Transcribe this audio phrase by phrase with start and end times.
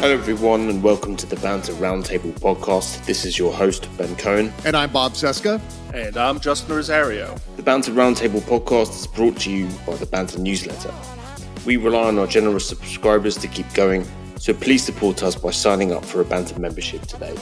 [0.00, 3.04] Hello, everyone, and welcome to the Banter Roundtable podcast.
[3.04, 4.50] This is your host, Ben Cohen.
[4.64, 5.60] And I'm Bob Cesca.
[5.92, 7.36] And I'm Justin Rosario.
[7.56, 10.94] The Banter Roundtable podcast is brought to you by the Banter newsletter.
[11.66, 15.92] We rely on our generous subscribers to keep going, so please support us by signing
[15.92, 17.36] up for a Banter membership today.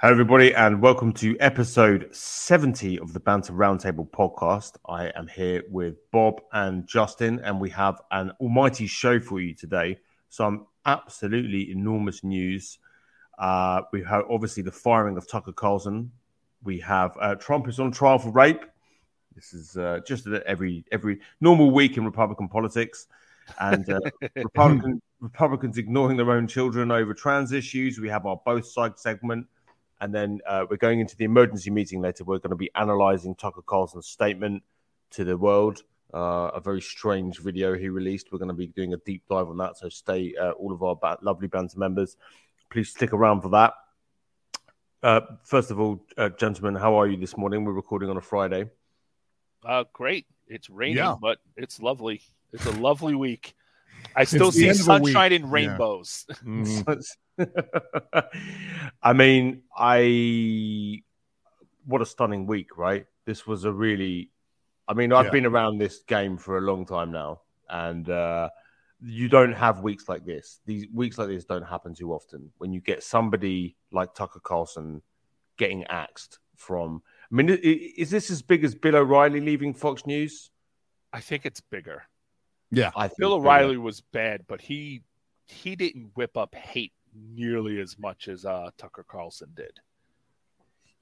[0.00, 4.76] Hello, everybody, and welcome to episode 70 of the Banter Roundtable podcast.
[4.88, 9.52] I am here with Bob and Justin, and we have an almighty show for you
[9.52, 9.98] today.
[10.30, 12.78] Some absolutely enormous news.
[13.38, 16.10] Uh, we have obviously the firing of Tucker Carlson.
[16.62, 18.64] We have uh, Trump is on trial for rape.
[19.34, 23.06] This is uh, just every every normal week in Republican politics,
[23.58, 24.00] and uh,
[24.34, 27.98] Republican, Republicans ignoring their own children over trans issues.
[28.00, 29.46] We have our both sides segment
[30.00, 32.24] and then uh, we're going into the emergency meeting later.
[32.24, 34.62] We're going to be analyzing Tucker Carlson's statement
[35.10, 35.82] to the world,
[36.14, 38.32] uh, a very strange video he released.
[38.32, 39.76] We're going to be doing a deep dive on that.
[39.76, 42.16] So stay, uh, all of our ba- lovely banter members,
[42.70, 43.74] please stick around for that.
[45.02, 47.64] Uh, first of all, uh, gentlemen, how are you this morning?
[47.64, 48.70] We're recording on a Friday.
[49.64, 50.26] Uh, great.
[50.46, 51.14] It's raining, yeah.
[51.20, 52.22] but it's lovely.
[52.52, 53.54] It's a lovely week.
[54.14, 56.26] I still see sunshine and rainbows.
[56.28, 56.34] Yeah.
[56.44, 57.04] Mm.
[59.02, 61.02] I mean, I
[61.86, 63.06] what a stunning week, right?
[63.24, 64.30] This was a really
[64.90, 65.30] I mean, I've yeah.
[65.30, 68.50] been around this game for a long time now, and uh,
[69.00, 70.58] you don't have weeks like this.
[70.66, 72.50] These weeks like this don't happen too often.
[72.58, 75.00] When you get somebody like Tucker Carlson
[75.58, 80.50] getting axed from, I mean, is this as big as Bill O'Reilly leaving Fox News?
[81.12, 82.02] I think it's bigger.
[82.70, 83.80] Yeah, I Bill O'Reilly bigger.
[83.80, 85.02] was bad, but he
[85.46, 86.92] he didn't whip up hate
[87.34, 89.80] nearly as much as uh, Tucker Carlson did.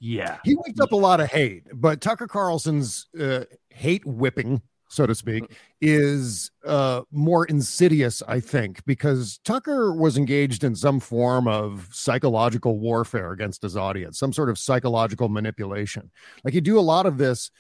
[0.01, 5.07] Yeah, he whipped up a lot of hate, but Tucker Carlson's uh, hate whipping, so
[5.07, 5.45] to speak,
[5.81, 12.79] is uh, more insidious, I think, because Tucker was engaged in some form of psychological
[12.79, 16.13] warfare against his audience, some sort of psychological manipulation.
[16.45, 17.51] Like you do a lot of this,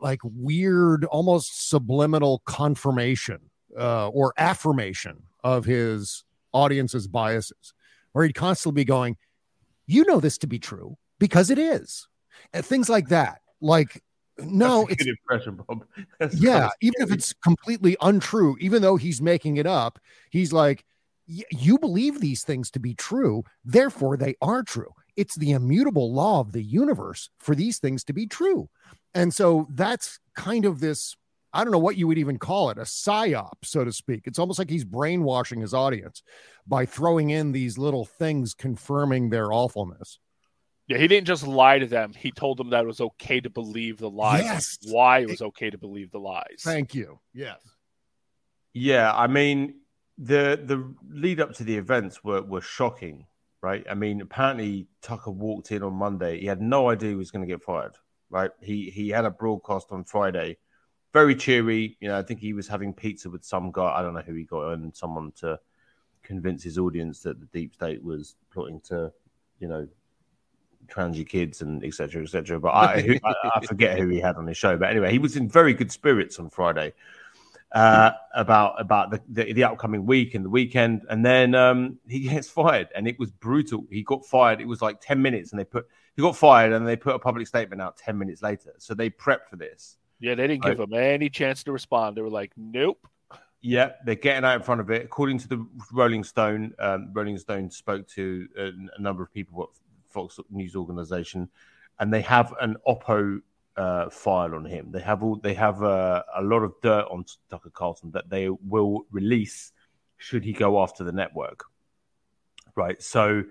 [0.00, 3.38] like weird, almost subliminal confirmation
[3.78, 7.74] uh, or affirmation of his audience's biases,
[8.12, 9.16] where he'd constantly be going,
[9.86, 12.08] You know this to be true because it is.
[12.52, 13.40] And things like that.
[13.60, 14.02] Like,
[14.38, 15.84] no, it's impression, Bob.
[16.34, 19.98] yeah, even if it's completely untrue, even though he's making it up,
[20.30, 20.84] he's like,
[21.26, 24.92] You believe these things to be true, therefore they are true.
[25.16, 28.68] It's the immutable law of the universe for these things to be true.
[29.16, 31.16] And so that's kind of this
[31.52, 34.26] I don't know what you would even call it, a psyop, so to speak.
[34.26, 36.22] It's almost like he's brainwashing his audience
[36.66, 40.18] by throwing in these little things confirming their awfulness.
[40.86, 42.12] Yeah, he didn't just lie to them.
[42.12, 44.44] He told them that it was okay to believe the lies.
[44.44, 44.78] Yes.
[44.82, 46.60] Why it was okay to believe the lies.
[46.60, 47.18] Thank you.
[47.32, 47.58] Yes.
[48.74, 49.76] Yeah, I mean
[50.18, 53.26] the the lead up to the events were were shocking,
[53.62, 53.84] right?
[53.90, 56.40] I mean, apparently Tucker walked in on Monday.
[56.40, 57.96] He had no idea he was going to get fired,
[58.30, 58.50] right?
[58.60, 60.58] He he had a broadcast on Friday
[61.16, 61.96] very cheery.
[62.00, 63.90] You know, I think he was having pizza with some guy.
[63.96, 65.58] I don't know who he got and someone to
[66.22, 69.10] convince his audience that the deep state was plotting to,
[69.58, 69.88] you know,
[70.88, 72.22] transy kids and etc.
[72.22, 72.60] etc.
[72.60, 74.76] But I, I, I forget who he had on his show.
[74.76, 76.92] But anyway, he was in very good spirits on Friday
[77.72, 82.20] uh, about about the, the, the upcoming week and the weekend, and then um, he
[82.20, 83.86] gets fired, and it was brutal.
[83.90, 84.60] He got fired.
[84.60, 87.18] It was like ten minutes, and they put he got fired, and they put a
[87.18, 88.74] public statement out ten minutes later.
[88.78, 89.98] So they prepped for this.
[90.18, 92.16] Yeah, they didn't give him any chance to respond.
[92.16, 93.06] They were like, "Nope."
[93.60, 95.04] Yeah, they're getting out in front of it.
[95.04, 99.62] According to the Rolling Stone, um, Rolling Stone spoke to a, a, number of people
[99.62, 99.68] at
[100.08, 101.48] Fox News organization,
[101.98, 103.40] and they have an Oppo
[103.76, 104.90] uh, file on him.
[104.90, 108.48] They have all they have uh, a lot of dirt on Tucker Carlson that they
[108.48, 109.72] will release
[110.16, 111.64] should he go after the network.
[112.74, 113.02] Right.
[113.02, 113.44] So,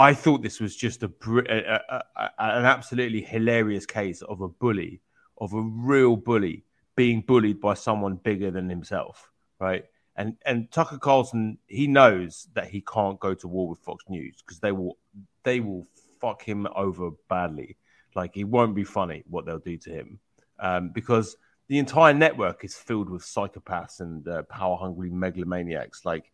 [0.00, 5.00] I thought this was just a, a, a an absolutely hilarious case of a bully
[5.38, 6.64] of a real bully
[6.96, 9.84] being bullied by someone bigger than himself, right?
[10.16, 14.42] And and Tucker Carlson, he knows that he can't go to war with Fox News
[14.44, 14.98] because they will
[15.44, 15.86] they will
[16.20, 17.76] fuck him over badly.
[18.14, 20.18] Like it won't be funny what they'll do to him
[20.58, 21.36] um, because
[21.68, 26.04] the entire network is filled with psychopaths and uh, power hungry megalomaniacs.
[26.04, 26.32] Like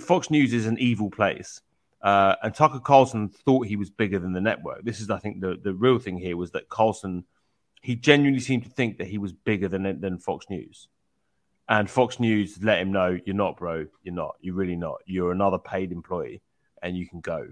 [0.00, 1.60] Fox News is an evil place.
[2.00, 4.84] Uh, and Tucker Carlson thought he was bigger than the network.
[4.84, 7.24] This is, I think, the, the real thing here was that Carlson
[7.82, 10.88] he genuinely seemed to think that he was bigger than than Fox News.
[11.68, 13.86] And Fox News let him know, you're not, bro.
[14.02, 14.36] You're not.
[14.40, 14.96] You're really not.
[15.04, 16.40] You're another paid employee,
[16.82, 17.48] and you can go.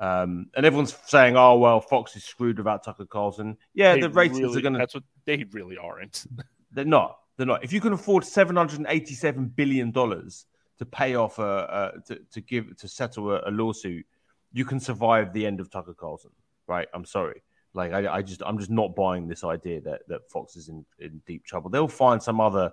[0.00, 4.10] Um, and everyone's saying, "Oh well, Fox is screwed without Tucker Carlson." Yeah, they the
[4.10, 4.78] ratings really, are going to.
[4.78, 6.26] That's what they really aren't.
[6.72, 7.18] they're not.
[7.36, 7.62] They're not.
[7.62, 10.46] If you can afford seven hundred and eighty-seven billion dollars
[10.78, 14.06] to pay off a, a to, to give to settle a, a, lawsuit,
[14.52, 16.30] you can survive the end of Tucker Carlson.
[16.66, 16.88] Right?
[16.94, 17.42] I'm sorry.
[17.74, 20.84] Like I, I just I'm just not buying this idea that that Fox is in,
[20.98, 21.70] in deep trouble.
[21.70, 22.72] They'll find some other,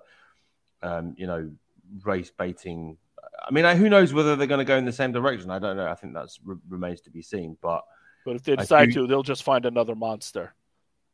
[0.82, 1.50] um, you know,
[2.04, 2.96] race baiting
[3.42, 5.50] I mean, who knows whether they're going to go in the same direction?
[5.50, 5.86] I don't know.
[5.86, 7.56] I think that re- remains to be seen.
[7.60, 7.84] But
[8.24, 9.02] but if they decide do...
[9.02, 10.54] to, they'll just find another monster.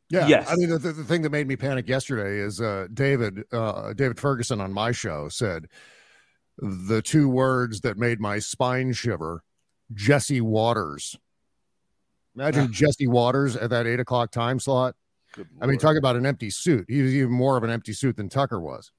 [0.09, 0.49] Yeah, yes.
[0.49, 4.19] I mean, the, the thing that made me panic yesterday is uh, David uh, David
[4.19, 5.67] Ferguson on my show said
[6.57, 9.43] the two words that made my spine shiver:
[9.93, 11.17] Jesse Watters.
[12.35, 14.95] Imagine Jesse Watters at that eight o'clock time slot.
[15.61, 16.85] I mean, talk about an empty suit.
[16.87, 18.91] He was even more of an empty suit than Tucker was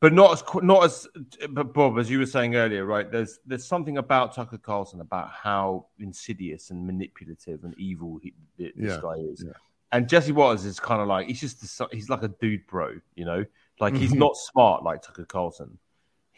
[0.00, 1.06] but not as not as
[1.50, 3.10] but Bob, as you were saying earlier, right?
[3.10, 8.72] There's there's something about Tucker Carlson about how insidious and manipulative and evil he, this
[8.76, 9.44] yeah, guy is.
[9.46, 9.52] Yeah.
[9.92, 13.26] And Jesse Watters is kind of like he's just he's like a dude bro, you
[13.26, 13.44] know,
[13.78, 14.20] like he's mm-hmm.
[14.20, 15.78] not smart like Tucker Carlson.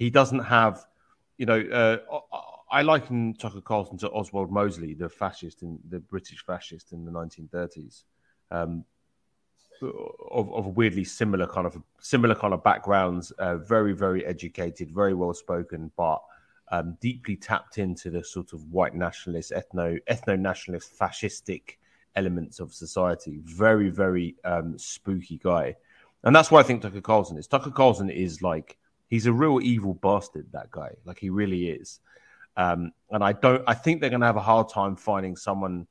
[0.03, 0.85] He doesn't have,
[1.39, 1.99] you know, uh,
[2.69, 7.13] I liken Tucker Carlson to Oswald Mosley, the fascist in the British fascist in the
[7.13, 8.03] 1930s.
[8.51, 8.85] Um,
[9.81, 15.15] of, of weirdly similar kind of similar kind of backgrounds, uh, very very educated, very
[15.15, 16.21] well spoken, but
[16.73, 21.77] um, deeply tapped into the sort of white nationalist, ethno ethno nationalist, fascistic
[22.17, 23.39] elements of society.
[23.45, 25.77] Very very um, spooky guy,
[26.25, 27.47] and that's why I think Tucker Carlson is.
[27.47, 28.79] Tucker Carlson is like
[29.13, 30.47] he's a real evil bastard.
[30.53, 32.01] That guy, like he really is.
[32.57, 33.63] Um, and I don't.
[33.67, 35.87] I think they're going to have a hard time finding someone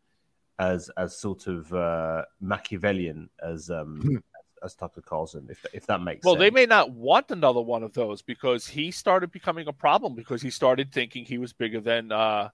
[0.60, 4.18] as as sort of uh, Machiavellian as um, hmm.
[4.66, 6.26] as Tucker Carlson, if if that makes sense.
[6.26, 6.42] well, sense.
[6.42, 10.42] they may not want another one of those because he started becoming a problem because
[10.42, 12.50] he started thinking he was bigger than uh,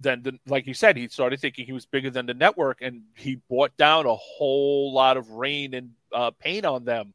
[0.00, 3.02] than the, like you said, he started thinking he was bigger than the network, and
[3.16, 7.14] he brought down a whole lot of rain and uh, pain on them.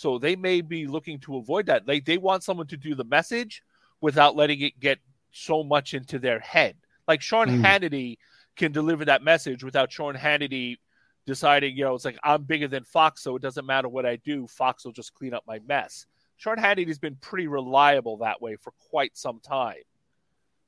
[0.00, 1.84] So they may be looking to avoid that.
[1.84, 3.62] They they want someone to do the message
[4.00, 4.98] without letting it get
[5.30, 6.76] so much into their head.
[7.06, 7.62] Like Sean mm.
[7.62, 8.16] Hannity
[8.56, 10.78] can deliver that message without Sean Hannity
[11.26, 14.16] deciding, you know, it's like I'm bigger than Fox, so it doesn't matter what I
[14.16, 14.46] do.
[14.46, 16.06] Fox will just clean up my mess.
[16.38, 19.82] Sean Hannity's been pretty reliable that way for quite some time.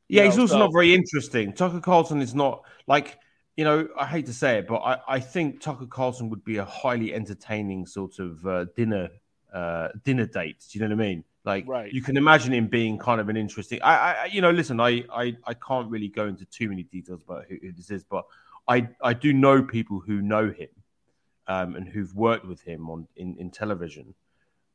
[0.08, 0.58] Yeah, know, he's also so...
[0.58, 1.55] not very interesting.
[1.55, 3.19] Tucker Carlson is not like,
[3.56, 6.58] you know, I hate to say it, but I, I think Tucker Carlson would be
[6.58, 9.08] a highly entertaining sort of uh, dinner
[9.52, 10.64] uh, dinner date.
[10.70, 11.25] Do you know what I mean?
[11.44, 11.93] Like right.
[11.93, 13.81] you can imagine him being kind of an interesting.
[13.82, 17.22] I, I, you know, listen, I, I, I can't really go into too many details
[17.22, 18.25] about who, who this is, but
[18.69, 20.69] I, I do know people who know him,
[21.49, 24.14] um, and who've worked with him on in in television.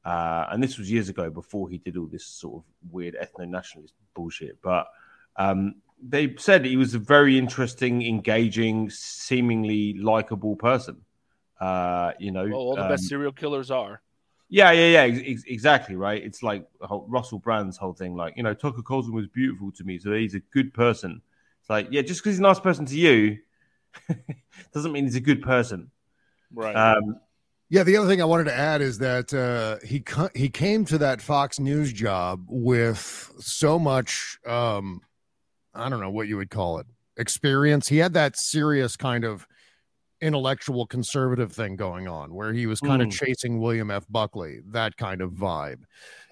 [0.03, 3.47] Uh, and this was years ago before he did all this sort of weird ethno
[3.47, 4.62] nationalist bullshit.
[4.62, 4.88] But
[5.35, 11.01] um, they said he was a very interesting, engaging, seemingly likable person.
[11.59, 14.01] Uh, you know, well, all the um, best serial killers are.
[14.49, 16.23] Yeah, yeah, yeah, ex- exactly right.
[16.23, 18.15] It's like Russell Brand's whole thing.
[18.15, 21.21] Like, you know, Tucker Carlson was beautiful to me, so he's a good person.
[21.59, 23.39] It's like, yeah, just because he's a nice person to you
[24.73, 25.91] doesn't mean he's a good person.
[26.53, 26.75] Right.
[26.75, 27.19] Um,
[27.69, 30.03] yeah, the other thing I wanted to add is that uh, he
[30.33, 35.01] he came to that Fox News job with so much, um,
[35.73, 36.87] I don't know what you would call it,
[37.18, 37.89] experience.
[37.89, 39.45] He had that serious kind of
[40.21, 43.07] intellectual conservative thing going on where he was kind mm.
[43.07, 44.06] of chasing William F.
[44.09, 45.83] Buckley, that kind of vibe.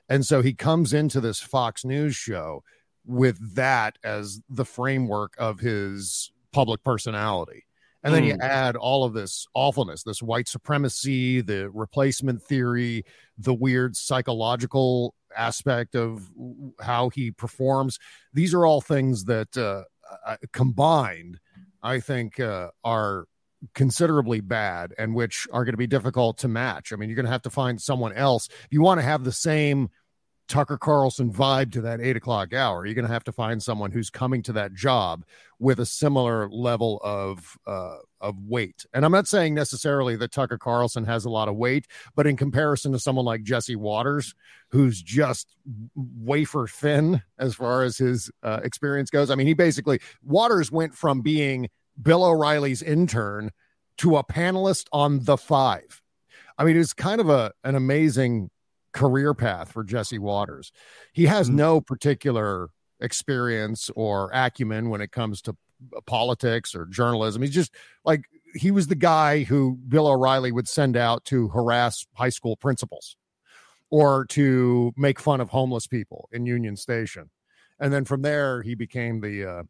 [0.10, 2.64] And so he comes into this Fox News show
[3.06, 7.66] with that as the framework of his public personality.
[8.04, 8.28] And then mm.
[8.28, 13.04] you add all of this awfulness, this white supremacy, the replacement theory,
[13.38, 16.32] the weird psychological aspect of
[16.80, 17.98] how he performs.
[18.32, 19.84] These are all things that uh,
[20.54, 21.40] combined,
[21.82, 23.26] I think, uh, are
[23.74, 26.94] considerably bad and which are going to be difficult to match.
[26.94, 28.48] I mean, you're going to have to find someone else.
[28.70, 29.90] You want to have the same
[30.48, 33.92] Tucker Carlson vibe to that eight o'clock hour, you're going to have to find someone
[33.92, 35.26] who's coming to that job
[35.58, 38.86] with a similar level of uh, of weight.
[38.94, 42.38] And I'm not saying necessarily that Tucker Carlson has a lot of weight, but in
[42.38, 44.36] comparison to someone like Jesse Watters,
[44.70, 45.56] who's just
[45.96, 49.32] wafer thin as far as his uh, experience goes.
[49.32, 51.70] I mean, he basically Watters went from being
[52.02, 53.52] Bill O'Reilly's intern
[53.98, 56.02] to a panelist on The Five.
[56.58, 58.50] I mean, it's kind of a an amazing
[58.94, 60.72] career path for Jesse Watters.
[61.14, 61.58] He has mm-hmm.
[61.58, 62.70] no particular
[63.02, 65.56] experience or acumen when it comes to
[66.06, 67.42] politics or journalism.
[67.42, 67.74] He's just
[68.06, 68.24] like
[68.56, 73.18] he was the guy who Bill O'Reilly would send out to harass high school principals
[73.90, 77.30] or to make fun of homeless people in Union Station.
[77.80, 79.64] And then from there, he became the uh,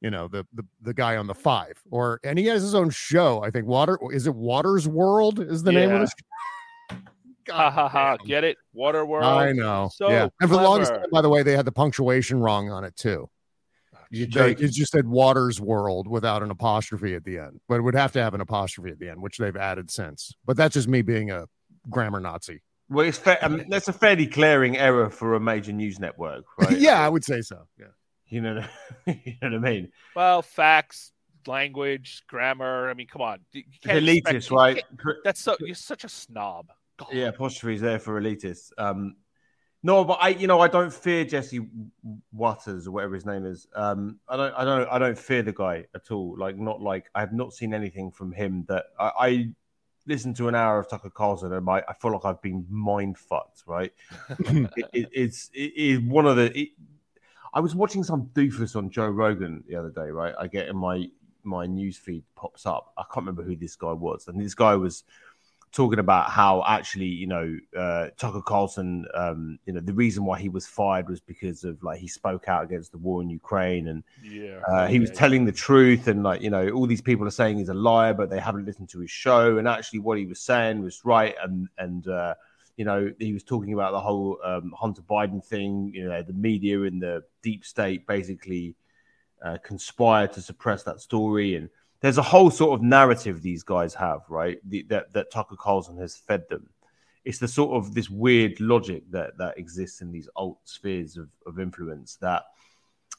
[0.00, 2.88] you know the the the guy on the five or and he has his own
[2.90, 5.98] show i think water is it waters world is the name of Yeah.
[6.00, 6.14] this
[7.48, 8.16] Ha ha ha!
[8.18, 8.58] Get it?
[8.74, 9.24] Water World.
[9.24, 11.72] i know So yeah and for the longest time by the way they had the
[11.72, 13.28] punctuation wrong on it too
[13.94, 17.76] oh, You're They- it just said waters world without an apostrophe at the end but
[17.76, 20.56] it would have to have an apostrophe at the end which they've added since but
[20.56, 21.46] that's just me being a
[21.88, 23.38] grammar nazi Well, it's fair.
[23.42, 26.78] I mean, that's a fairly glaring error for a major news network, right?
[26.78, 27.86] yeah i would say so yeah
[28.30, 28.64] You know,
[29.06, 29.92] you know what I mean?
[30.14, 31.12] Well, facts,
[31.46, 32.88] language, grammar.
[32.88, 33.40] I mean, come on.
[33.52, 34.82] You can't expect- Elitist, right?
[35.24, 35.56] That's so.
[35.60, 36.68] You're such a snob.
[36.96, 37.08] God.
[37.12, 38.72] Yeah, apostrophes there for elitists.
[38.78, 39.16] Um,
[39.82, 41.66] no, but I, you know, I don't fear Jesse
[42.32, 43.66] Watters or whatever his name is.
[43.74, 46.36] Um, I don't, I don't, I don't fear the guy at all.
[46.38, 49.48] Like, not like I have not seen anything from him that I, I
[50.06, 53.16] listened to an hour of Tucker Carlson and I, I feel like I've been mind
[53.16, 53.62] fucked.
[53.66, 53.92] Right?
[54.28, 56.70] it, it, it's it is one of the.
[57.52, 60.10] I was watching some doofus on Joe Rogan the other day.
[60.10, 60.34] Right?
[60.38, 61.08] I get in my
[61.42, 62.92] my news feed pops up.
[62.98, 65.04] I can't remember who this guy was, and this guy was
[65.72, 70.38] talking about how actually, you know, uh, Tucker Carlson, um, you know, the reason why
[70.38, 73.88] he was fired was because of like he spoke out against the war in Ukraine
[73.88, 74.60] and Yeah.
[74.68, 76.08] uh, he was Yeah, telling the truth.
[76.08, 78.64] And like, you know, all these people are saying he's a liar, but they haven't
[78.64, 79.58] listened to his show.
[79.58, 81.34] And actually, what he was saying was right.
[81.42, 82.34] And, and, uh,
[82.80, 85.92] you know, he was talking about the whole um, Hunter Biden thing.
[85.94, 88.74] You know, the media and the deep state basically
[89.44, 91.56] uh, conspired to suppress that story.
[91.56, 91.68] And
[92.00, 94.58] there's a whole sort of narrative these guys have, right?
[94.64, 96.70] The, that that Tucker Carlson has fed them.
[97.26, 101.28] It's the sort of this weird logic that that exists in these alt spheres of,
[101.44, 102.44] of influence that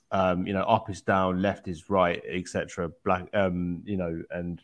[0.10, 2.90] um, you know up is down, left is right, etc.
[3.06, 4.60] Black, um, you know, and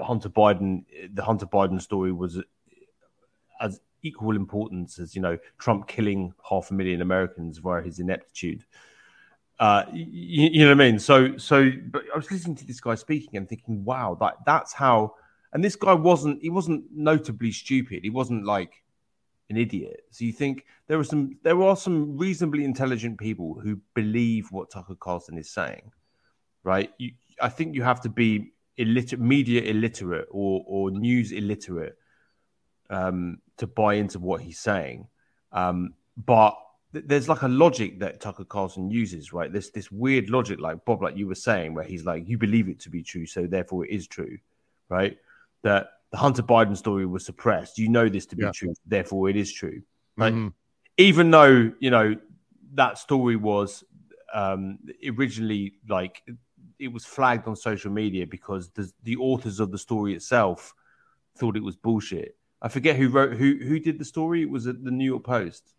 [0.00, 2.40] Hunter Biden, the Hunter Biden story was
[3.60, 8.64] as equal importance as you know Trump killing half a million Americans via his ineptitude.
[9.58, 10.98] Uh, you, you know what I mean?
[11.00, 14.72] So, so, but I was listening to this guy speaking and thinking, wow, that that's
[14.72, 15.14] how.
[15.52, 18.00] And this guy wasn't he wasn't notably stupid.
[18.02, 18.82] He wasn't like
[19.50, 20.04] an idiot.
[20.10, 24.70] So you think there are some there are some reasonably intelligent people who believe what
[24.70, 25.90] Tucker Carlson is saying,
[26.62, 26.92] right?
[26.98, 31.97] You, I think you have to be illiterate, media illiterate, or or news illiterate
[32.90, 35.06] um, to buy into what he's saying.
[35.52, 35.94] Um,
[36.26, 36.56] but
[36.92, 39.52] th- there's like a logic that Tucker Carlson uses, right?
[39.52, 42.68] This this weird logic, like Bob, like you were saying, where he's like, you believe
[42.68, 44.38] it to be true, so therefore it is true,
[44.88, 45.16] right?
[45.62, 47.78] That the Hunter Biden story was suppressed.
[47.78, 48.52] You know this to be Yeah.
[48.52, 49.82] true, therefore it is true.
[50.16, 50.32] Right?
[50.32, 50.52] Mhm.
[50.96, 52.16] Even though you know
[52.74, 53.84] that story was
[54.34, 56.22] um, originally like
[56.78, 60.74] it was flagged on social media because the the authors of the story itself
[61.36, 62.36] thought it was bullshit.
[62.60, 64.42] I forget who wrote who who did the story.
[64.42, 65.74] It was at the New York Post.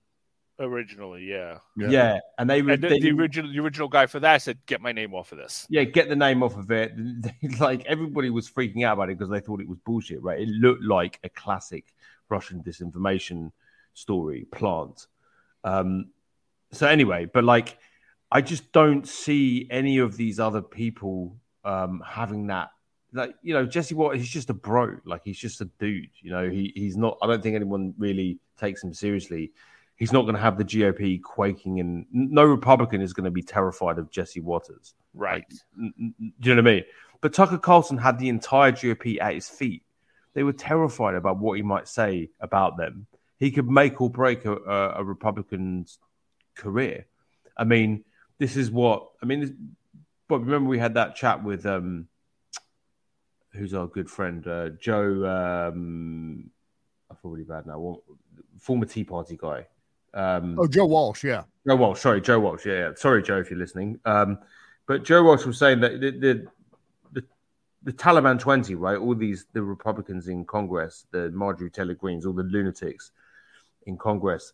[0.61, 1.59] Originally, yeah.
[1.77, 1.89] Yeah.
[1.89, 4.81] Yeah, and they, And the, they the original, the original guy for that said, "Get
[4.81, 6.93] my name off of this." yeah get the name off of it.
[7.59, 10.21] like everybody was freaking out about it because they thought it was bullshit.
[10.21, 10.41] Right?
[10.41, 11.85] It looked like a classic
[12.29, 13.51] Russian disinformation
[13.93, 15.07] story plant.
[15.63, 16.09] Um,
[16.71, 17.77] so anyway, but like
[18.31, 22.69] I just don't see any of these other people um, having that.
[23.11, 24.97] Like you know, Jesse Watt, he's just a bro.
[25.05, 26.09] Like he's just a dude.
[26.21, 27.17] You know, he he's not.
[27.21, 29.51] I don't think anyone really takes him seriously.
[29.95, 33.41] He's not going to have the GOP quaking, and no Republican is going to be
[33.41, 34.93] terrified of Jesse Watters.
[35.13, 35.43] Right.
[35.77, 36.83] N- n- Do you know what I mean?
[37.19, 39.83] But Tucker Carlson had the entire GOP at his feet.
[40.33, 43.07] They were terrified about what he might say about them.
[43.39, 45.97] He could make or break a, a, a Republican's
[46.55, 47.05] career.
[47.57, 48.05] I mean,
[48.37, 49.41] this is what I mean.
[49.41, 49.51] This,
[50.29, 52.07] but remember, we had that chat with um,
[53.51, 55.69] who's our good friend uh, Joe.
[55.71, 56.49] Um,
[57.11, 57.79] I feel really bad now.
[57.79, 58.03] Well,
[58.59, 59.67] former Tea Party guy.
[60.11, 62.65] Um, oh joe walsh yeah Joe Walsh, sorry, Joe Walsh.
[62.65, 62.91] Yeah, yeah.
[62.95, 63.99] Sorry, Joe, if you're listening.
[64.03, 64.39] Um,
[64.87, 66.47] but Joe Walsh was saying that the, the
[67.11, 67.23] the
[67.83, 68.97] the Taliban twenty, right?
[68.97, 73.11] All these the Republicans in Congress, the Marjorie Taylor Greens, all the lunatics
[73.85, 74.53] in Congress,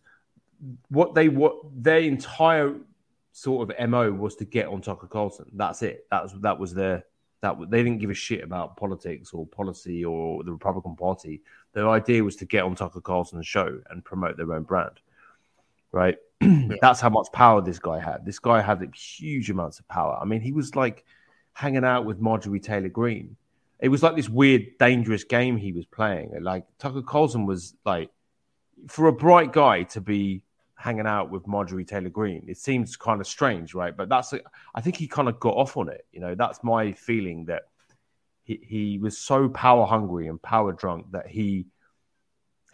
[0.90, 2.76] what they what their entire
[3.32, 5.50] sort of mo was to get on Tucker Carlson.
[5.54, 6.06] That's it.
[6.12, 7.06] That's that was their
[7.46, 11.42] that they didn't give a shit about politics or policy or the Republican Party.
[11.74, 15.00] Their idea was to get on Tucker Carlson's show and promote their own brand,
[15.92, 16.18] right?
[16.82, 18.26] That's how much power this guy had.
[18.26, 20.18] This guy had huge amounts of power.
[20.20, 21.06] I mean, he was like
[21.54, 23.36] hanging out with Marjorie Taylor Greene.
[23.80, 26.32] It was like this weird, dangerous game he was playing.
[26.42, 28.10] Like Tucker Carlson was like,
[28.88, 30.42] for a bright guy to be
[30.78, 33.96] hanging out with Marjorie Taylor Greene, it seems kind of strange, right?
[33.96, 34.34] But that's,
[34.74, 36.06] I think he kind of got off on it.
[36.12, 37.64] You know, that's my feeling that
[38.44, 41.66] he, he was so power hungry and power drunk that he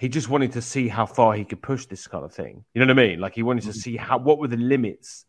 [0.01, 2.65] he just wanted to see how far he could push this kind of thing.
[2.73, 3.19] You know what I mean?
[3.19, 5.25] Like he wanted to see how what were the limits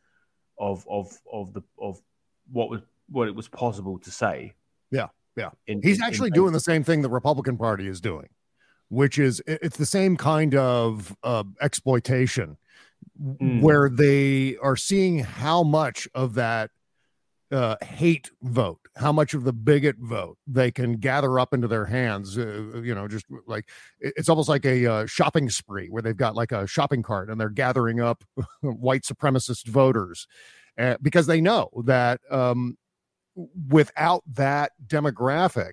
[0.58, 2.00] of of of the of
[2.50, 4.54] what was what it was possible to say.
[4.90, 5.50] Yeah, yeah.
[5.66, 8.30] In, He's in, actually in doing the same thing the Republican Party is doing,
[8.88, 12.56] which is it's the same kind of uh, exploitation
[13.20, 13.60] mm.
[13.60, 16.70] where they are seeing how much of that
[17.52, 21.84] uh, hate vote, how much of the bigot vote they can gather up into their
[21.84, 22.38] hands.
[22.38, 23.68] Uh, you know, just like
[24.00, 27.38] it's almost like a uh, shopping spree where they've got like a shopping cart and
[27.38, 28.24] they're gathering up
[28.62, 30.26] white supremacist voters
[30.78, 32.78] uh, because they know that um,
[33.68, 35.72] without that demographic,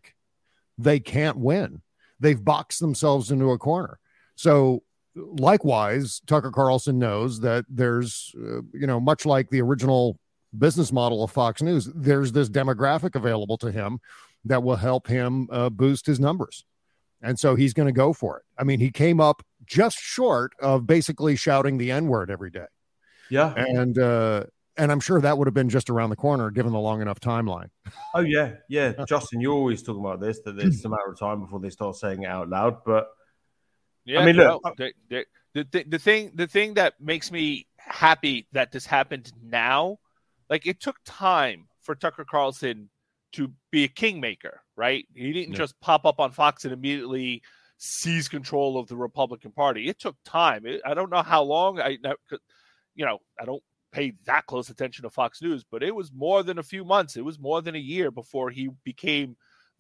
[0.77, 1.81] they can't win.
[2.19, 3.99] They've boxed themselves into a corner.
[4.35, 4.83] So
[5.27, 10.19] likewise, Tucker Carlson knows that there's, uh, you know, much like the original
[10.57, 13.99] business model of Fox News, there's this demographic available to him
[14.45, 16.65] that will help him uh, boost his numbers.
[17.21, 18.43] And so he's going to go for it.
[18.57, 22.65] I mean, he came up just short of basically shouting the N word every day.
[23.29, 23.53] Yeah.
[23.55, 24.45] And, uh,
[24.77, 27.19] and I'm sure that would have been just around the corner given the long enough
[27.19, 27.69] timeline.
[28.15, 31.41] Oh yeah, yeah, Justin, you're always talking about this that it's a matter of time
[31.41, 32.77] before they start saying it out loud.
[32.85, 33.09] But
[34.09, 38.47] yeah, I mean, look, the, the, the, the thing the thing that makes me happy
[38.51, 39.97] that this happened now
[40.49, 42.89] like it took time for Tucker Carlson
[43.33, 45.05] to be a kingmaker, right?
[45.13, 45.59] He didn't yeah.
[45.59, 47.43] just pop up on Fox and immediately
[47.77, 49.87] seize control of the Republican Party.
[49.87, 50.65] It took time.
[50.65, 51.79] It, I don't know how long.
[51.79, 51.97] I,
[52.95, 56.43] you know, I don't pay that close attention to Fox News, but it was more
[56.43, 57.15] than a few months.
[57.15, 59.37] It was more than a year before he became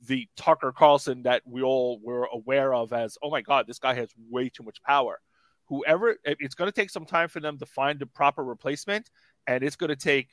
[0.07, 3.93] the Tucker Carlson that we all were aware of as, oh my God, this guy
[3.93, 5.19] has way too much power.
[5.67, 9.09] Whoever, it's going to take some time for them to find the proper replacement,
[9.45, 10.29] and it's going to take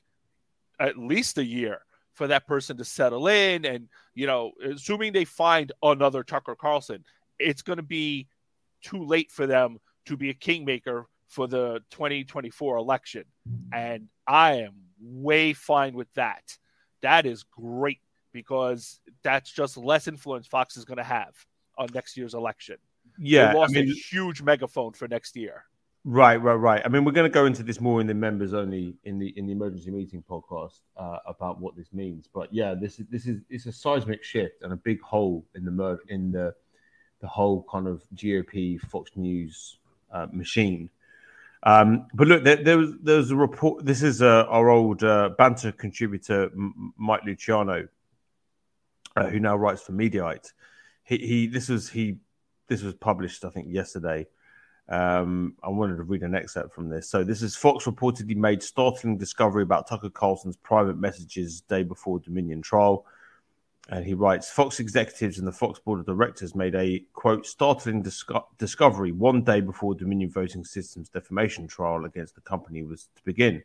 [0.78, 1.80] at least a year
[2.14, 3.64] for that person to settle in.
[3.66, 7.04] And, you know, assuming they find another Tucker Carlson,
[7.38, 8.28] it's going to be
[8.82, 13.24] too late for them to be a kingmaker for the 2024 election.
[13.72, 16.56] And I am way fine with that.
[17.02, 18.00] That is great
[18.36, 21.34] because that's just less influence Fox is going to have
[21.78, 22.76] on next year's election.
[23.18, 25.64] Yeah, they lost I mean, a huge megaphone for next year.
[26.04, 26.82] Right, right, right.
[26.84, 29.28] I mean, we're going to go into this more in the members only in the
[29.38, 32.28] in the emergency meeting podcast uh, about what this means.
[32.32, 35.64] But yeah, this is this is it's a seismic shift and a big hole in
[35.64, 36.54] the mer- in the
[37.20, 39.78] the whole kind of GOP Fox News
[40.12, 40.90] uh, machine.
[41.62, 43.84] Um, but look, there, there, was there was a report.
[43.84, 47.88] This is uh, our old uh, banter contributor M- Mike Luciano,
[49.16, 50.52] uh, who now writes for Mediaite.
[51.04, 52.18] He, he this was he
[52.68, 54.26] this was published I think yesterday.
[54.88, 57.08] Um, I wanted to read an excerpt from this.
[57.08, 62.20] So, this is Fox reportedly made startling discovery about Tucker Carlson's private messages day before
[62.20, 63.04] Dominion trial.
[63.88, 68.02] And he writes Fox executives and the Fox board of directors made a quote startling
[68.02, 73.22] disco- discovery one day before Dominion Voting Systems defamation trial against the company was to
[73.24, 73.62] begin.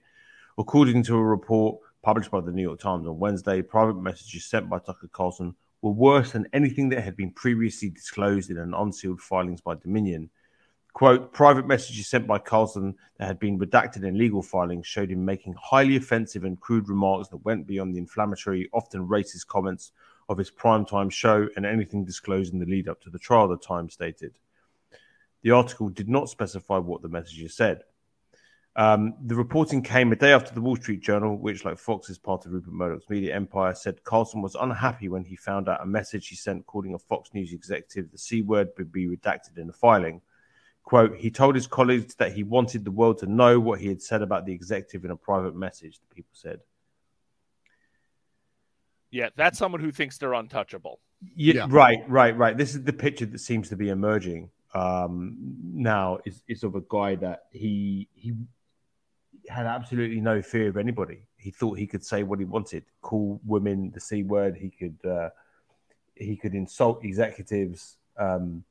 [0.60, 4.70] According to a report published by the New York Times on Wednesday, private messages sent
[4.70, 9.22] by Tucker Carlson were worse than anything that had been previously disclosed in an unsealed
[9.22, 10.30] filings by Dominion.
[10.94, 15.24] Quote, private messages sent by Carlson that had been redacted in legal filings showed him
[15.24, 19.92] making highly offensive and crude remarks that went beyond the inflammatory, often racist comments
[20.28, 23.58] of his primetime show and anything disclosed in the lead up to the trial, the
[23.58, 24.34] Times stated.
[25.44, 27.84] The article did not specify what the messages said.
[28.76, 32.18] Um, the reporting came a day after the Wall Street Journal, which, like Fox, is
[32.18, 35.86] part of Rupert Murdoch's media empire, said Carlson was unhappy when he found out a
[35.86, 39.68] message he sent calling a Fox News executive the C word would be redacted in
[39.68, 40.22] the filing.
[40.84, 44.02] Quote, he told his colleagues that he wanted the world to know what he had
[44.02, 46.60] said about the executive in a private message, the people said.
[49.12, 51.02] Yeah, that's someone who thinks they're untouchable.
[51.36, 51.68] Yeah, yeah.
[51.70, 52.58] right, right, right.
[52.58, 55.36] This is the picture that seems to be emerging um,
[55.74, 58.34] now is, is of a guy that he he
[59.50, 61.24] had absolutely no fear of anybody.
[61.38, 64.56] He thought he could say what he wanted, call women the c word.
[64.58, 65.30] He could uh,
[66.16, 67.98] he could insult executives.
[68.18, 68.64] Um,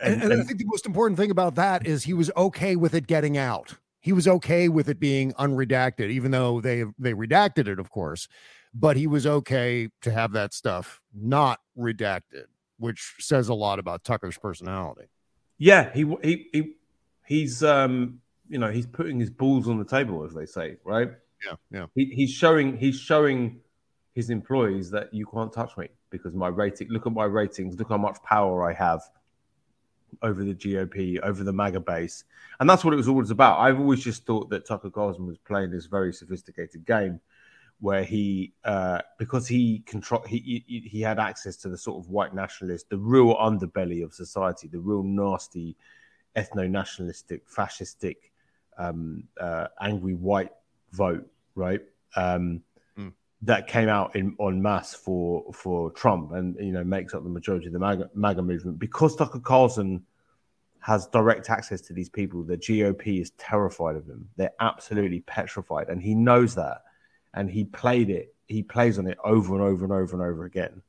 [0.00, 2.74] and, and, and I think the most important thing about that is he was okay
[2.76, 3.74] with it getting out.
[4.00, 8.28] He was okay with it being unredacted, even though they they redacted it, of course.
[8.74, 12.46] But he was okay to have that stuff not redacted,
[12.78, 15.08] which says a lot about Tucker's personality.
[15.58, 16.74] Yeah, he he he
[17.26, 18.20] he's um
[18.52, 21.10] you know he's putting his balls on the table, as they say, right?
[21.44, 21.86] Yeah, yeah.
[21.94, 23.60] He, he's showing he's showing
[24.12, 26.88] his employees that you can't touch me because my rating.
[26.90, 27.78] Look at my ratings.
[27.78, 29.00] Look how much power I have
[30.20, 32.24] over the GOP, over the MAGA base.
[32.60, 33.58] And that's what it was always about.
[33.58, 37.20] I've always just thought that Tucker Carlson was playing this very sophisticated game
[37.80, 42.10] where he, uh, because he control, he, he, he had access to the sort of
[42.10, 45.74] white nationalist, the real underbelly of society, the real nasty,
[46.36, 48.16] ethno-nationalistic, fascistic,
[48.78, 50.52] um, uh, angry white
[50.92, 51.82] vote, right?
[52.16, 52.62] um,
[52.98, 53.12] mm.
[53.42, 57.30] that came out in en masse for for Trump, and you know makes up the
[57.30, 60.04] majority of the MAGA, MAGA movement because Tucker Carlson
[60.80, 62.42] has direct access to these people.
[62.42, 64.28] The GOP is terrified of him.
[64.36, 66.82] They're absolutely petrified, and he knows that.
[67.34, 68.34] And he played it.
[68.46, 70.82] He plays on it over and over and over and over again.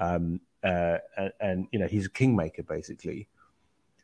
[0.00, 3.28] Um, uh, and, and, you know he's a kingmaker basically.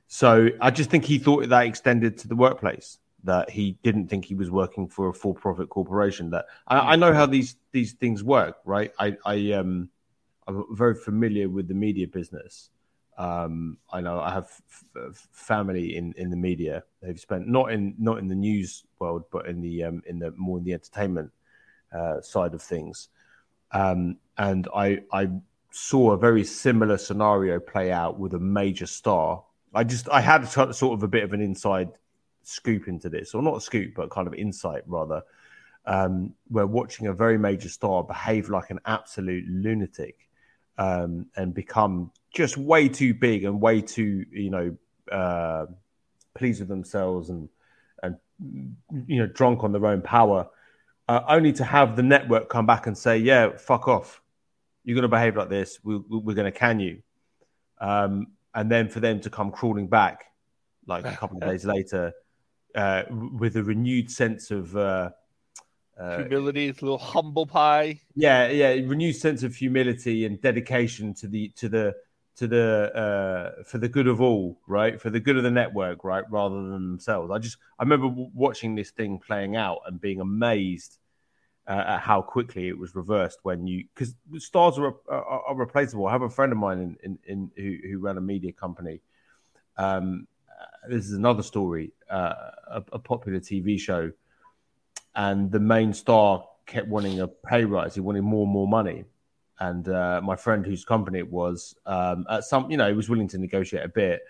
[0.09, 2.99] So I just think he thought that extended to the workplace.
[3.25, 6.31] That he didn't think he was working for a for-profit corporation.
[6.31, 8.93] That I, I know how these these things work, right?
[9.01, 9.89] I, I um
[10.47, 12.71] I'm very familiar with the media business.
[13.19, 14.51] Um, I know I have
[14.95, 16.85] f- family in, in the media.
[17.03, 20.31] They've spent not in not in the news world, but in the um, in the
[20.37, 21.33] more in the entertainment
[21.93, 23.09] uh, side of things.
[23.73, 25.31] Um, and I I
[25.73, 29.43] saw a very similar scenario play out with a major star.
[29.77, 31.91] I just I had sort of a bit of an inside
[32.43, 35.23] scoop into this, or not a scoop, but kind of insight rather.
[35.85, 40.29] Um, where watching a very major star behave like an absolute lunatic
[40.79, 44.77] um, and become just way too big and way too, you know,
[45.13, 45.67] uh,
[46.35, 47.49] pleased with themselves and
[48.03, 48.17] and
[49.07, 50.49] you know drunk on their own power,
[51.09, 54.23] uh, only to have the network come back and say, "Yeah, fuck off,
[54.85, 55.79] you're going to behave like this.
[55.85, 57.03] We, we're going to can you,"
[57.79, 60.25] um, and then for them to come crawling back
[60.87, 62.13] like a couple of days later
[62.75, 65.11] uh, with a renewed sense of uh,
[65.99, 68.01] uh, humility, a little humble pie.
[68.15, 71.95] Yeah, yeah, renewed sense of humility and dedication to the to the
[72.37, 75.01] to the uh, for the good of all, right?
[75.01, 76.25] For the good of the network, right?
[76.31, 77.31] Rather than themselves.
[77.31, 80.99] I just I remember watching this thing playing out and being amazed
[81.69, 86.07] uh, at how quickly it was reversed when you because stars are, are, are, replaceable.
[86.07, 89.01] I have a friend of mine in, in, in who, who ran a media company.
[89.77, 92.35] Um, uh, this is another story, uh,
[92.69, 94.13] a, a popular TV show
[95.17, 97.95] and the main star kept wanting a pay rise.
[97.95, 99.05] He wanted more and more money.
[99.59, 103.09] And uh, my friend, whose company it was, um, at some, you know, he was
[103.09, 104.21] willing to negotiate a bit.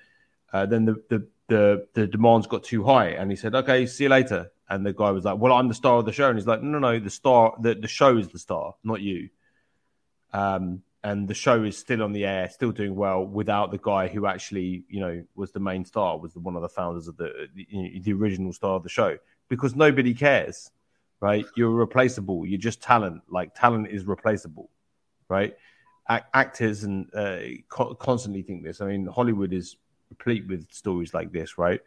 [0.52, 4.04] Uh, then the, the the the demands got too high, and he said, "Okay, see
[4.04, 6.38] you later." And the guy was like, "Well, I'm the star of the show," and
[6.38, 9.28] he's like, "No, no, the star, the the show is the star, not you."
[10.32, 14.08] Um, and the show is still on the air, still doing well without the guy
[14.08, 17.16] who actually, you know, was the main star, was the, one of the founders of
[17.16, 19.16] the the, the original star of the show,
[19.48, 20.70] because nobody cares
[21.20, 21.44] right?
[21.56, 22.46] You're replaceable.
[22.46, 23.22] You're just talent.
[23.28, 24.70] Like talent is replaceable,
[25.28, 25.56] right?
[26.08, 28.80] Actors and uh, co- constantly think this.
[28.80, 29.76] I mean, Hollywood is
[30.10, 31.80] replete with stories like this, right?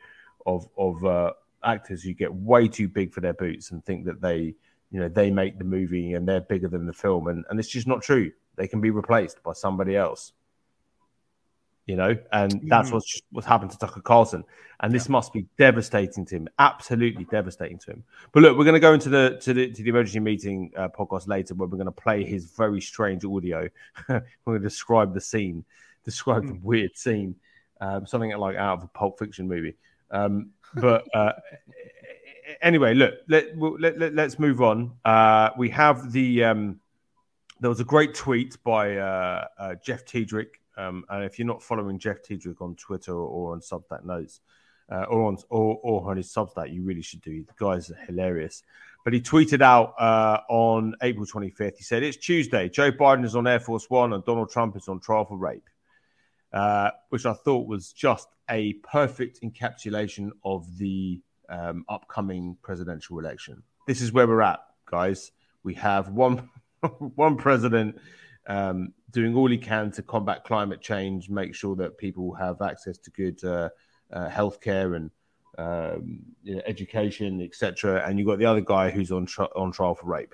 [0.45, 4.21] Of of uh, actors who get way too big for their boots and think that
[4.21, 4.55] they,
[4.91, 7.69] you know, they make the movie and they're bigger than the film, and and it's
[7.69, 8.31] just not true.
[8.55, 10.33] They can be replaced by somebody else
[11.89, 12.93] you know, and that's mm.
[12.93, 14.43] what's what's happened to Tucker Carlson.
[14.79, 15.13] And this yeah.
[15.13, 18.03] must be devastating to him, absolutely devastating to him.
[18.31, 20.89] But look, we're going to go into the to the to the emergency meeting uh,
[20.89, 23.67] podcast later, where we're going to play his very strange audio.
[24.07, 25.65] we're going to describe the scene,
[26.05, 26.49] describe mm.
[26.49, 27.33] the weird scene,
[27.81, 29.75] um, something like out of a Pulp Fiction movie.
[30.11, 31.34] Um, but uh,
[32.62, 34.93] anyway, look, let, let, let us move on.
[35.05, 36.79] Uh, we have the um,
[37.60, 41.62] there was a great tweet by uh, uh, Jeff Tiedrich um, and if you're not
[41.62, 44.39] following Jeff Tiedrich on Twitter or, on Substack Notes
[44.89, 47.43] uh, or on or, or on his Substack, you really should do.
[47.43, 48.63] The guy's hilarious.
[49.03, 51.77] But he tweeted out uh, on April 25th.
[51.77, 52.69] He said, "It's Tuesday.
[52.69, 55.69] Joe Biden is on Air Force One, and Donald Trump is on trial for rape,"
[56.53, 63.63] uh, which I thought was just a perfect encapsulation of the um, upcoming presidential election.
[63.88, 65.31] This is where we're at, guys.
[65.63, 66.49] We have one
[67.15, 67.99] one president
[68.47, 72.97] um, doing all he can to combat climate change, make sure that people have access
[72.97, 73.69] to good uh,
[74.12, 75.12] uh, healthcare and
[75.57, 78.03] um, you know, education, etc.
[78.07, 80.33] And you've got the other guy who's on tri- on trial for rape.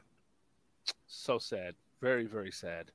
[1.08, 2.92] So sad, very very sad.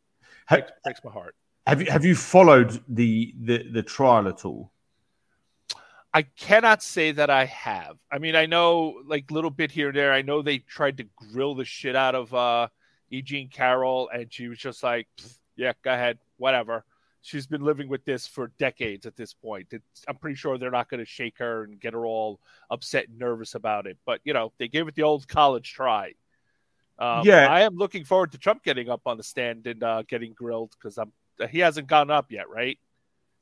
[0.49, 1.35] breaks, breaks my heart.
[1.71, 4.73] Have you have you followed the the, the trial at all?
[6.13, 7.97] I cannot say that I have.
[8.11, 10.13] I mean, I know like little bit here and there.
[10.13, 12.67] I know they tried to grill the shit out of uh,
[13.11, 13.23] E.
[13.23, 15.07] Jean Carroll, and she was just like,
[15.55, 16.85] "Yeah, go ahead, whatever."
[17.23, 19.69] She's been living with this for decades at this point.
[19.71, 23.09] It's, I'm pretty sure they're not going to shake her and get her all upset
[23.09, 23.97] and nervous about it.
[24.05, 26.15] But you know, they gave it the old college try.
[26.99, 30.03] Um, yeah, I am looking forward to Trump getting up on the stand and uh,
[30.03, 31.13] getting grilled because I'm
[31.49, 32.79] he hasn't gone up yet, right?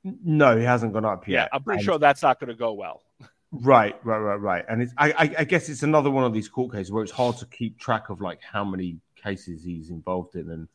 [0.05, 1.35] No, he hasn't gone up yet.
[1.35, 1.85] Yeah, I'm pretty and...
[1.85, 3.03] sure that's not going to go well.
[3.51, 4.65] Right, right, right, right.
[4.69, 7.13] And it's I, I, I guess it's another one of these court cases where it's
[7.13, 10.69] hard to keep track of like how many cases he's involved in, and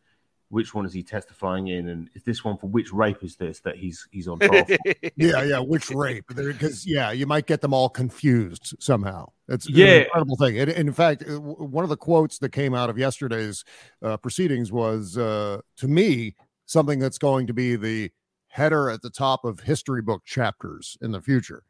[0.50, 3.60] which one is he testifying in, and is this one for which rape is this
[3.62, 4.78] that he's he's on trial for?
[5.16, 6.26] yeah, yeah, which rape?
[6.28, 9.28] Because yeah, you might get them all confused somehow.
[9.48, 9.86] It's Yeah.
[9.86, 10.60] an incredible thing.
[10.60, 13.64] And, and in fact, uh, one of the quotes that came out of yesterday's
[14.02, 16.36] uh, proceedings was, uh, to me,
[16.74, 18.12] something that's going to be the
[18.48, 21.64] header at the top of history book chapters in the future.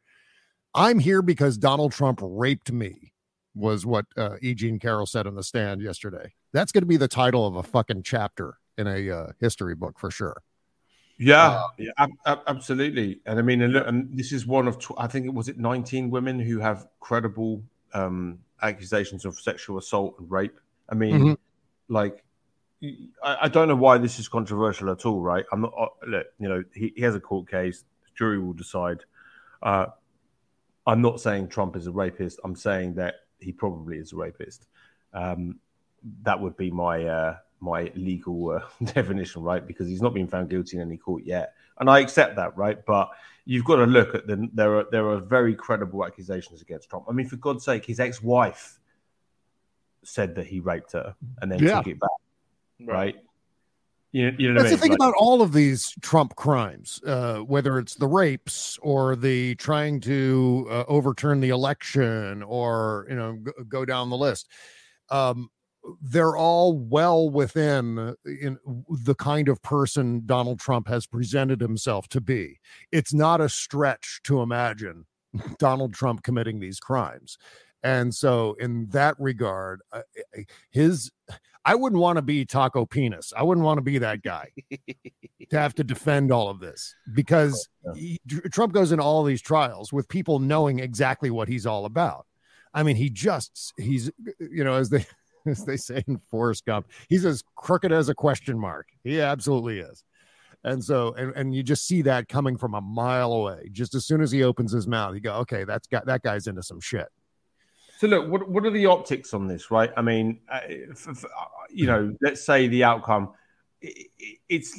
[0.73, 3.11] I'm here because Donald Trump raped me.
[3.55, 4.55] Was what uh, E.
[4.55, 6.33] Jean Carroll said on the stand yesterday.
[6.53, 9.99] That's going to be the title of a fucking chapter in a uh, history book
[9.99, 10.41] for sure.
[11.19, 13.19] Yeah, yeah ab- ab- absolutely.
[13.27, 15.49] And I mean, and, look, and this is one of tw- I think it was
[15.49, 17.61] it 19 women who have credible
[17.93, 20.59] um, accusations of sexual assault and rape.
[20.89, 21.37] I mean, Mhm.
[21.89, 22.23] like,
[23.23, 25.45] I, I don't know why this is controversial at all, right?
[25.51, 25.73] I'm not.
[25.77, 27.83] Uh, look, you know, he, he has a court case.
[28.03, 29.03] The jury will decide.
[29.61, 29.87] Uh,
[30.85, 32.39] I'm not saying Trump is a rapist.
[32.43, 34.65] I'm saying that he probably is a rapist.
[35.13, 35.59] Um,
[36.23, 38.61] that would be my uh, my legal uh,
[38.93, 39.65] definition, right?
[39.65, 42.85] Because he's not been found guilty in any court yet, and I accept that, right?
[42.85, 43.09] But
[43.45, 47.05] you've got to look at the there are there are very credible accusations against Trump.
[47.09, 48.79] I mean, for God's sake, his ex-wife
[50.03, 51.77] said that he raped her and then Yeah.
[51.77, 52.09] took it back,
[52.87, 53.15] right?
[54.11, 57.01] You, you know what That's I the thing Like- about all of these Trump crimes,
[57.05, 63.15] uh, whether it's the rapes or the trying to uh, overturn the election or you
[63.15, 64.47] know go, go down the list.
[65.09, 65.49] Um,
[65.99, 72.07] they're all well within uh, in the kind of person Donald Trump has presented himself
[72.09, 72.59] to be.
[72.91, 75.05] It's not a stretch to imagine
[75.57, 77.37] Donald Trump committing these crimes.
[77.81, 80.03] And so, in that regard, uh,
[80.69, 81.11] his
[81.65, 83.31] I wouldn't want to be Tacopina.
[83.35, 84.49] I wouldn't want to be that guy
[85.49, 88.19] to have to defend all of this because he,
[88.51, 92.25] Trump goes into all these trials with people knowing exactly what he's all about.
[92.73, 95.05] I mean, he just he's you know as they
[95.45, 98.87] as they say in Forrest Gump, he's as crooked as a question mark.
[99.03, 100.03] He absolutely is.
[100.65, 103.69] And so, and, and you just see that coming from a mile away.
[103.73, 106.47] Just as soon as he opens his mouth, you go, okay, that's got that guy's
[106.47, 107.07] into some shit.
[108.03, 109.89] So look, what what are the optics on this, right?
[109.95, 110.59] I mean, uh,
[111.07, 111.13] uh,
[111.69, 113.29] you know, let's say the outcome,
[113.81, 113.87] i-
[114.21, 114.77] i- it's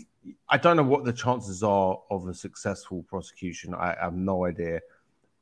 [0.51, 3.73] I don't know what the chances are of a successful prosecution.
[3.73, 4.83] I, I have no idea.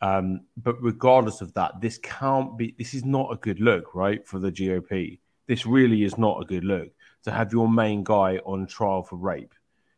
[0.01, 2.73] Um, but regardless of that, this can't be.
[2.79, 5.19] This is not a good look, right, for the GOP.
[5.49, 6.89] This really is not a good look
[7.25, 9.55] to have your main guy on trial for rape,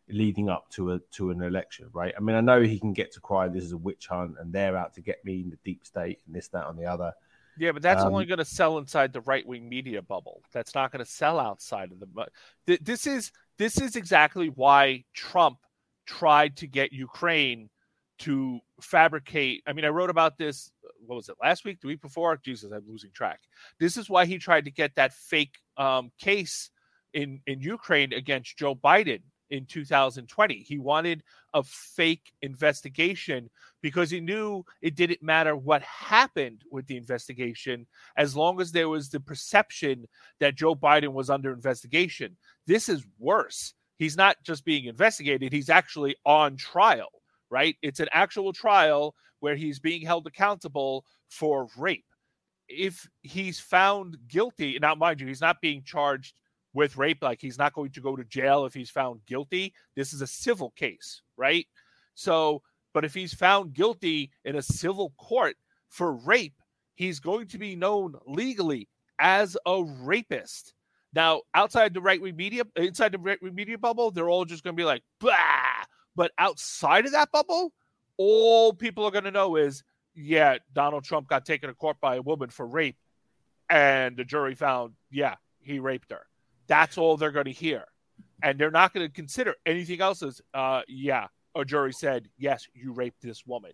[0.08, 2.14] leading up to a to an election, right?
[2.16, 3.46] I mean, I know he can get to cry.
[3.48, 6.20] This is a witch hunt, and they're out to get me in the deep state,
[6.24, 7.12] and this, that, and the other.
[7.58, 10.42] Yeah, but that's Um, only going to sell inside the right wing media bubble.
[10.52, 12.78] That's not going to sell outside of the.
[12.80, 15.58] This is this is exactly why Trump
[16.06, 17.70] tried to get Ukraine
[18.20, 19.62] to fabricate.
[19.66, 20.70] I mean, I wrote about this.
[21.06, 21.80] What was it last week?
[21.80, 22.36] The week before?
[22.44, 23.40] Jesus, I'm losing track.
[23.78, 26.70] This is why he tried to get that fake um, case
[27.12, 30.54] in in Ukraine against Joe Biden in 2020.
[30.66, 33.50] He wanted a fake investigation
[33.84, 38.88] because he knew it didn't matter what happened with the investigation as long as there
[38.88, 40.06] was the perception
[40.40, 42.34] that Joe Biden was under investigation.
[42.66, 43.74] This is worse.
[43.98, 47.10] He's not just being investigated, he's actually on trial,
[47.50, 47.76] right?
[47.82, 52.06] It's an actual trial where he's being held accountable for rape.
[52.68, 56.32] If he's found guilty, now mind you, he's not being charged
[56.72, 59.74] with rape, like he's not going to go to jail if he's found guilty.
[59.94, 61.66] This is a civil case, right?
[62.14, 62.62] So,
[62.94, 65.56] but if he's found guilty in a civil court
[65.88, 66.54] for rape,
[66.94, 70.72] he's going to be known legally as a rapist.
[71.12, 74.64] Now, outside the right wing media, inside the right wing media bubble, they're all just
[74.64, 75.84] going to be like, bah.
[76.16, 77.72] But outside of that bubble,
[78.16, 79.82] all people are going to know is,
[80.14, 82.96] yeah, Donald Trump got taken to court by a woman for rape,
[83.68, 86.26] and the jury found, yeah, he raped her.
[86.68, 87.84] That's all they're going to hear,
[88.42, 92.66] and they're not going to consider anything else as, uh, yeah, a jury said, yes,
[92.74, 93.72] you raped this woman,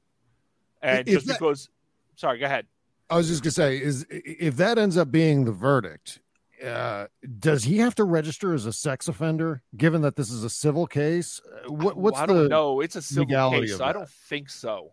[0.83, 1.69] and Is just that- because,
[2.17, 2.67] sorry, go ahead.
[3.09, 6.21] I was just gonna say, is if that ends up being the verdict,
[6.65, 7.07] uh,
[7.41, 9.63] does he have to register as a sex offender?
[9.77, 12.81] Given that this is a civil case, Uh, what, what's I the don't know.
[12.81, 14.93] It's a civil case, so I don't think so.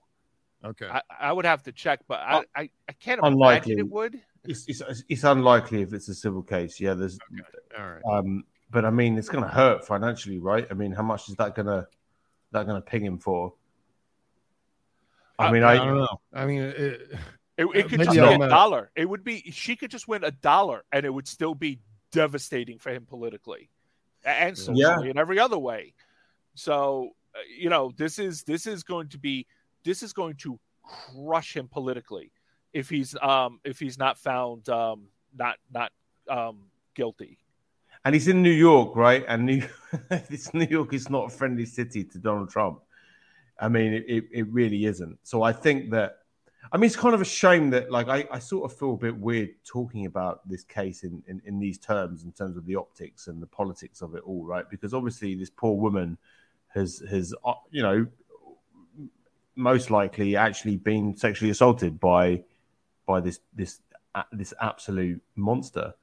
[0.65, 0.87] okay?
[0.87, 3.73] I, I would have to check, but I, Uh, I, I can't unlikely.
[3.73, 4.21] imagine it would.
[4.45, 6.79] It's, it's it's unlikely if it's a civil case.
[6.79, 7.19] Yeah, there's
[7.77, 8.01] All right.
[8.09, 10.65] um, but I mean, it's going to hurt financially, right?
[10.71, 11.85] I mean, how much is that going to
[12.51, 13.53] that going to ping him for?
[15.39, 16.21] I mean, I, I, don't know.
[16.33, 17.11] I mean, it,
[17.57, 18.91] It, it could just be a not- dollar.
[18.95, 21.79] It would be she could just win a dollar, and it would still be
[22.11, 23.69] devastating for him politically,
[24.23, 25.01] and socially, Yeah.
[25.11, 25.93] in every other way.
[26.55, 29.47] So uh, you know, this is this is going to be
[29.83, 32.31] this is going to crush him politically
[32.73, 35.91] if he's um if he's not found um not not
[36.29, 37.39] um guilty.
[38.05, 39.25] And he's in New York, right?
[39.27, 39.63] And New
[40.29, 42.79] this New York is not a friendly city to Donald Trump.
[43.59, 45.17] I mean, it, it, really isn't.
[45.23, 46.19] So I think that
[46.71, 48.97] I mean, it's kind of a shame that, like, I, I sort of feel a
[48.97, 52.75] bit weird talking about this case in, in, in, these terms, in terms of the
[52.75, 54.69] optics and the politics of it all, right?
[54.69, 56.17] Because obviously, this poor woman
[56.73, 58.05] has, has uh, you know,
[59.55, 62.43] most likely actually been sexually assaulted by,
[63.05, 63.79] by this, this,
[64.13, 65.93] uh, this absolute monster,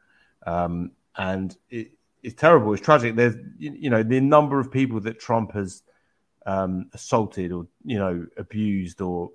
[0.47, 2.73] um, and it, it's terrible.
[2.73, 3.17] It's tragic.
[3.17, 5.83] There's, you know, the number of people that Trump has
[6.47, 9.31] um, assaulted or, you know, abused or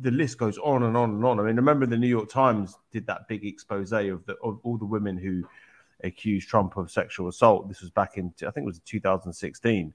[0.00, 1.38] the list goes on and on and on.
[1.38, 4.76] I mean, remember the New York Times did that big expose of, the, of all
[4.76, 5.44] the women who
[6.02, 7.68] accused Trump of sexual assault.
[7.68, 9.94] This was back in, I think it was 2016.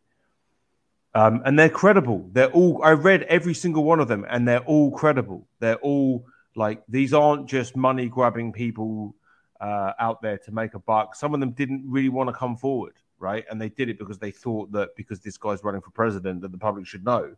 [1.15, 2.29] Um, and they're credible.
[2.31, 5.47] They're all, I read every single one of them and they're all credible.
[5.59, 6.25] They're all
[6.55, 9.15] like, these aren't just money grabbing people
[9.59, 11.15] uh, out there to make a buck.
[11.15, 13.45] Some of them didn't really want to come forward, right?
[13.49, 16.51] And they did it because they thought that because this guy's running for president, that
[16.51, 17.35] the public should know.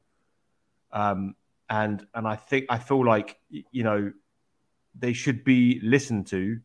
[0.92, 1.36] Um,
[1.70, 4.12] and and I think I feel like you know
[4.98, 6.60] they should be listened to,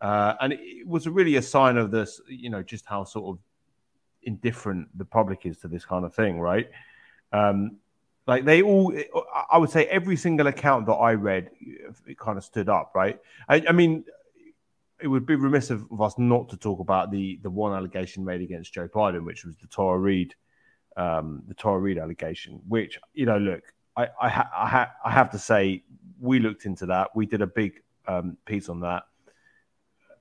[0.00, 3.42] uh, and it was really a sign of this, you know, just how sort of
[4.22, 6.70] indifferent the public is to this kind of thing, right?
[7.32, 7.78] Um,
[8.26, 8.94] like they all,
[9.50, 11.50] I would say every single account that I read,
[12.06, 13.18] it kind of stood up, right?
[13.48, 14.04] I, I mean,
[15.02, 18.24] it would be remiss of, of, us not to talk about the the one allegation
[18.24, 20.34] made against Joe Biden, which was the Tara Reade,
[20.96, 22.60] um, the Tara Reade allegation.
[22.68, 23.62] Which you know, look,
[23.96, 25.82] I I, ha- I, ha- I have to say
[26.20, 27.14] we looked into that.
[27.14, 29.02] We did a big um, piece on that,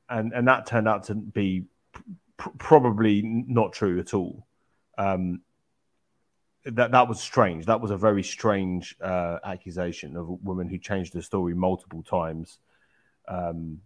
[0.10, 1.66] and and that turned out to be
[2.38, 4.48] pr- probably not true at all.
[4.98, 5.42] Um,
[6.66, 7.66] that that was strange.
[7.68, 12.04] That was a very strange uh, accusation of a woman who changed the story multiple
[12.04, 12.60] times.
[13.28, 13.82] Um,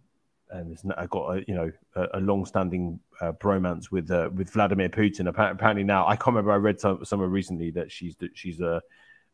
[0.50, 4.88] and I got a you know a, a long-standing uh, bromance with uh, with Vladimir
[4.88, 5.28] Putin.
[5.28, 6.52] Apparently now, I can't remember.
[6.52, 8.82] I read some, somewhere recently that she's that she's a,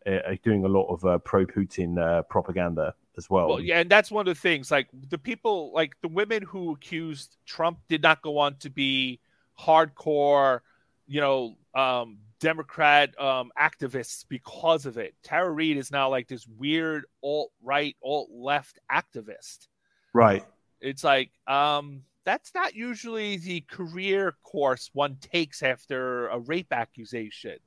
[0.07, 3.49] a, doing a lot of uh, pro-Putin uh, propaganda as well.
[3.49, 4.71] Well, yeah, and that's one of the things.
[4.71, 9.21] Like the people, like the women who accused Trump, did not go on to be
[9.59, 10.61] hardcore,
[11.07, 15.15] you know, um, Democrat um, activists because of it.
[15.23, 19.69] Tara Reade is now like this weird alt right, alt left activist.
[20.15, 20.45] Right
[20.83, 27.59] it's like um, that's not usually the career course one takes after a rape accusation.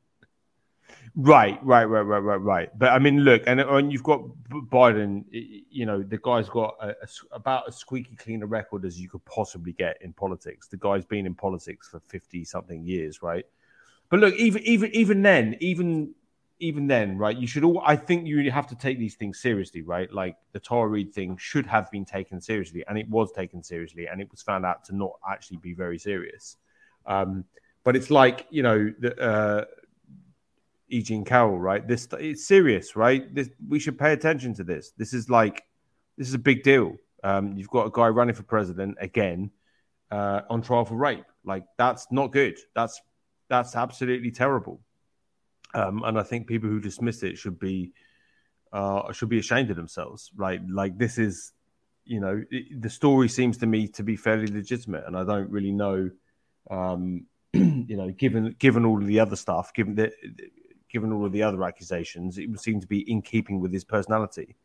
[1.15, 2.77] Right, right, right, right, right, right.
[2.77, 6.89] But I mean, look, and when you've got Biden, you know, the guy's got a,
[6.89, 10.67] a, about as squeaky clean a record as you could possibly get in politics.
[10.67, 13.45] The guy's been in politics for fifty something years, right?
[14.09, 16.13] But look, even even even then, even
[16.59, 19.81] even then, right, you should all, I think you have to take these things seriously,
[19.81, 20.11] right?
[20.11, 24.07] Like the Tara Reade thing should have been taken seriously, and it was taken seriously,
[24.07, 26.57] and it was found out to not actually be very serious.
[27.05, 27.45] Um,
[27.83, 29.65] but it's like, you know, the, uh,
[30.89, 31.23] E.
[31.25, 31.85] Carroll, right?
[31.87, 33.33] This it's serious, right?
[33.33, 34.91] This we should pay attention to this.
[34.97, 35.63] This is like
[36.17, 36.95] this is a big deal.
[37.23, 39.49] Um, you've got a guy running for president again
[40.11, 41.25] uh, on trial for rape.
[41.43, 42.57] Like that's not good.
[42.75, 43.01] That's
[43.49, 44.79] that's absolutely terrible.
[45.75, 47.91] Um, and I think people who dismiss it should be
[48.71, 50.31] uh, should be ashamed of themselves.
[50.35, 50.61] Right?
[50.67, 51.53] Like this is,
[52.05, 55.49] you know, it, the story seems to me to be fairly legitimate, and I don't
[55.49, 56.09] really know,
[56.69, 60.11] um, you know, given given all of the other stuff, given the
[60.89, 63.83] given all of the other accusations, it would seem to be in keeping with his
[63.83, 64.55] personality.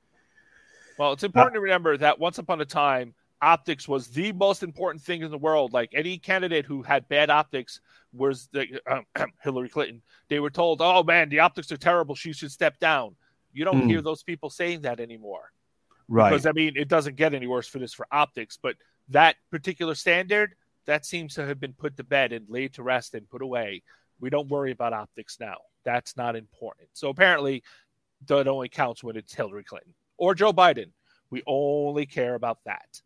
[0.96, 4.62] Well, it's important uh, to remember that once upon a time, optics was the most
[4.62, 5.72] important thing in the world.
[5.72, 7.80] Like any candidate who had bad optics
[8.12, 9.04] was the, um,
[9.42, 10.02] Hillary Clinton.
[10.28, 12.14] They were told, "Oh man, the optics are terrible.
[12.14, 13.16] She should step down."
[13.52, 13.86] You don't mm.
[13.86, 15.52] hear those people saying that anymore,
[16.08, 16.30] right?
[16.30, 18.76] Because I mean, it doesn't get any worse for this for optics, but
[19.08, 20.54] that particular standard
[20.86, 23.82] that seems to have been put to bed and laid to rest and put away.
[24.20, 25.56] We don't worry about optics now.
[25.84, 26.88] That's not important.
[26.92, 27.62] So apparently,
[28.26, 30.90] that only counts when it's Hillary Clinton or Joe Biden.
[31.30, 33.00] We only care about that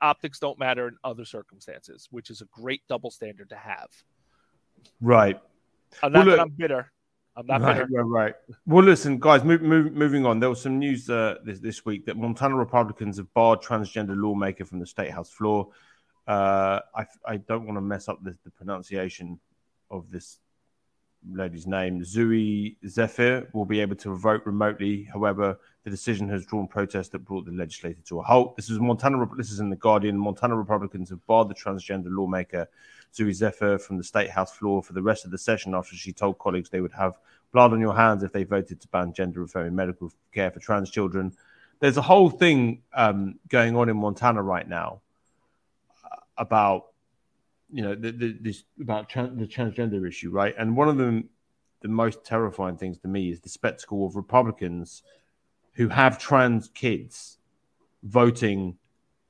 [0.00, 3.88] optics don't matter in other circumstances, which is a great double standard to have.
[5.00, 5.40] Right.
[6.02, 6.92] I'm not well, look, I'm bitter.
[7.36, 8.04] I'm not right, bitter.
[8.04, 8.34] Right, right.
[8.66, 9.44] Well, listen, guys.
[9.44, 10.40] Move, move, moving on.
[10.40, 14.64] There was some news uh, this this week that Montana Republicans have barred transgender lawmaker
[14.64, 15.68] from the state house floor.
[16.26, 19.40] Uh, I I don't want to mess up the, the pronunciation
[19.90, 20.38] of this
[21.30, 25.08] lady's name, Zooey Zephyr, will be able to vote remotely.
[25.12, 28.56] However, the decision has drawn protests that brought the legislature to a halt.
[28.56, 29.26] This is Montana.
[29.36, 30.18] This is in the Guardian.
[30.18, 32.66] Montana Republicans have barred the transgender lawmaker
[33.14, 36.12] Zooey Zephyr from the state house floor for the rest of the session after she
[36.12, 37.18] told colleagues they would have
[37.52, 41.32] blood on your hands if they voted to ban gender-affirming medical care for trans children.
[41.80, 45.02] There's a whole thing um, going on in Montana right now
[46.04, 46.86] uh, about
[47.70, 50.54] you know, the, the, this about the transgender issue, right?
[50.56, 51.28] And one of them,
[51.82, 55.02] the most terrifying things to me is the spectacle of Republicans
[55.74, 57.38] who have trans kids
[58.02, 58.76] voting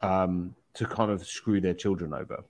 [0.01, 2.45] um, to kind of screw their children over.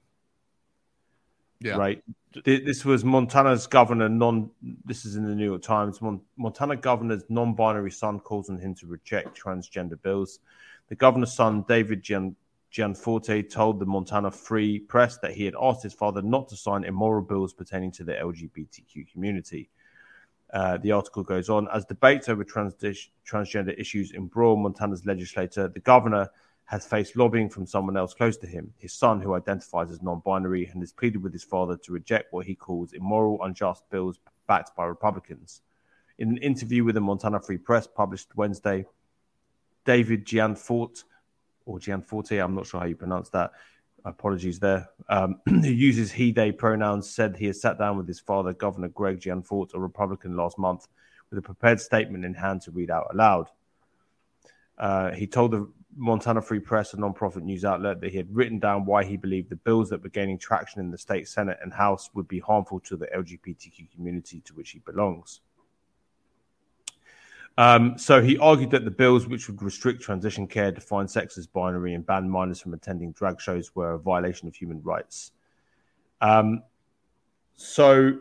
[1.60, 1.76] Yeah.
[1.76, 2.04] Right.
[2.44, 4.08] This was Montana's governor.
[4.08, 4.50] Non.
[4.84, 6.02] This is in the New York Times.
[6.02, 10.40] Mon- Montana governor's non-binary son calls on him to reject transgender bills.
[10.88, 12.36] The governor's son, David Gian-
[12.70, 16.84] Gianforte, told the Montana Free Press that he had asked his father not to sign
[16.84, 19.70] immoral bills pertaining to the LGBTQ community.
[20.52, 22.74] Uh, the article goes on as debates over trans-
[23.28, 25.68] transgender issues embroil Montana's legislature.
[25.68, 26.28] The governor
[26.66, 30.22] has faced lobbying from someone else close to him, his son, who identifies as non
[30.24, 34.18] binary, and has pleaded with his father to reject what he calls immoral, unjust bills
[34.46, 35.62] backed by Republicans.
[36.18, 38.86] In an interview with the Montana Free Press published Wednesday,
[39.84, 41.02] David Gianforte,
[41.66, 43.52] or Gianforte, I'm not sure how you pronounce that,
[44.04, 48.20] apologies there, um, who uses he, they pronouns, said he has sat down with his
[48.20, 50.88] father, Governor Greg Gianforte, a Republican, last month,
[51.30, 53.48] with a prepared statement in hand to read out aloud.
[54.78, 58.58] Uh, he told the Montana Free Press, a nonprofit news outlet, that he had written
[58.58, 61.72] down why he believed the bills that were gaining traction in the state Senate and
[61.72, 65.40] House would be harmful to the LGBTQ community to which he belongs.
[67.56, 71.46] Um, so he argued that the bills, which would restrict transition care, define sex as
[71.46, 75.30] binary, and ban minors from attending drag shows, were a violation of human rights.
[76.20, 76.62] Um,
[77.54, 78.18] so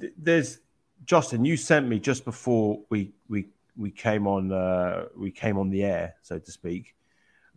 [0.00, 0.58] th- there's
[1.06, 1.44] Justin.
[1.44, 5.84] You sent me just before we we we came on uh, we came on the
[5.84, 6.96] air, so to speak,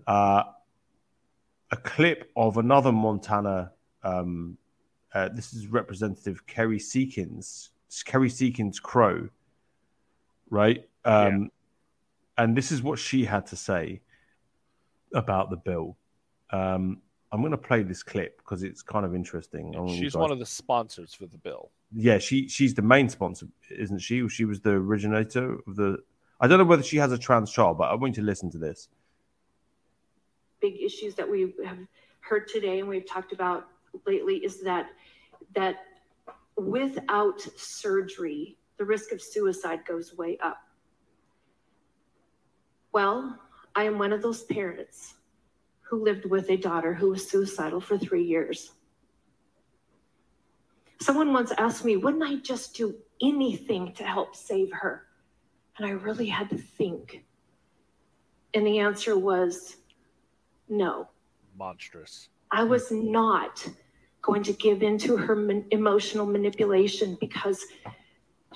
[0.05, 0.43] uh,
[1.71, 3.71] a clip of another Montana.
[4.03, 4.57] Um,
[5.13, 7.69] uh, this is Representative Kerri Seekins,
[8.05, 9.29] Kerri Seekins-Crowe,
[10.49, 10.87] right?
[11.05, 11.47] Um, yeah.
[12.43, 14.01] And this is what she had to say
[15.13, 15.97] about the bill.
[16.51, 19.73] Um, I'm going to play this clip because it's kind of interesting.
[19.89, 21.71] She's one of the sponsors for the bill.
[21.93, 24.27] Yeah, she she's the main sponsor, isn't she?
[24.29, 25.97] She was the originator of the.
[26.39, 28.51] I don't know whether she has a trans child, but I want you to listen
[28.51, 28.87] to this.
[30.61, 31.79] Big issues that we have
[32.21, 33.67] heard today and we've talked about
[34.05, 34.87] lately is that
[35.55, 35.77] that
[36.55, 40.59] without surgery, the risk of suicide goes way up.
[42.91, 43.39] Well,
[43.75, 45.15] I am one of those parents
[45.81, 48.71] who lived with a daughter who was suicidal for three years.
[50.99, 55.05] Someone once asked me, wouldn't I just do anything to help save her?
[55.77, 57.23] And I really had to think.
[58.53, 59.77] And the answer was
[60.67, 61.07] no.
[61.57, 62.29] Monstrous.
[62.51, 63.67] I was not
[64.21, 67.63] going to give in to her man- emotional manipulation because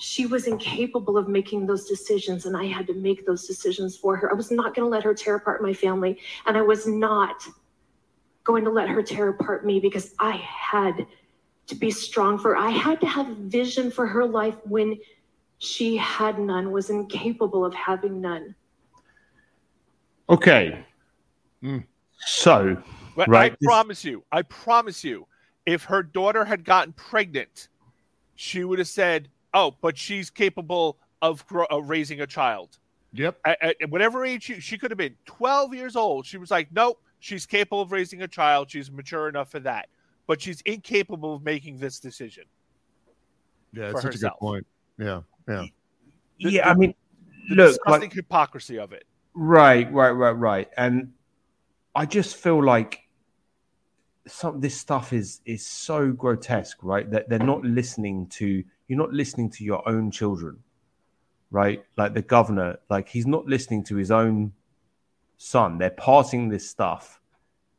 [0.02, 4.16] she was incapable of making those decisions and I had to make those decisions for
[4.16, 4.32] her.
[4.32, 7.45] I was not going to let her tear apart my family and I was not
[8.43, 11.06] going to let her tear apart me because I had
[11.68, 12.58] to be strong for her.
[12.58, 14.97] I had to have vision for her life when
[15.60, 18.56] she had none, was incapable of having none.
[20.30, 20.84] Okay.
[21.64, 21.86] Mm.
[22.26, 22.82] So,
[23.16, 23.52] but right.
[23.52, 23.68] I this...
[23.68, 25.28] promise you, I promise you,
[25.68, 27.68] if her daughter had gotten pregnant,
[28.36, 32.78] she would have said, "Oh, but she's capable of, gro- of raising a child."
[33.14, 33.39] Yep.
[33.45, 36.70] At, at whatever age she, she could have been, twelve years old, she was like,
[36.72, 38.72] "Nope, she's capable of raising a child.
[38.72, 39.89] She's mature enough for that."
[40.28, 42.45] But she's incapable of making this decision.
[43.74, 44.34] Yeah, that's such herself.
[44.34, 44.68] a good point.
[44.97, 45.66] Yeah, yeah,
[46.39, 46.70] the, yeah.
[46.70, 46.93] I mean,
[47.49, 49.06] the look, disgusting like, hypocrisy of it.
[49.34, 50.70] Right, right, right, right.
[50.78, 51.14] And
[51.95, 53.02] I just feel like
[54.28, 57.10] some this stuff is is so grotesque, right?
[57.10, 60.62] That they're not listening to you're not listening to your own children,
[61.50, 61.82] right?
[61.96, 64.52] Like the governor, like he's not listening to his own
[65.38, 65.78] son.
[65.78, 67.22] They're passing this stuff,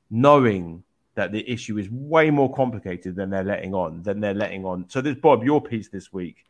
[0.09, 0.83] knowing
[1.15, 4.03] that the issue is way more complicated than they're letting on.
[4.03, 4.89] Than they're letting on.
[4.89, 6.47] So this Bob, your piece this week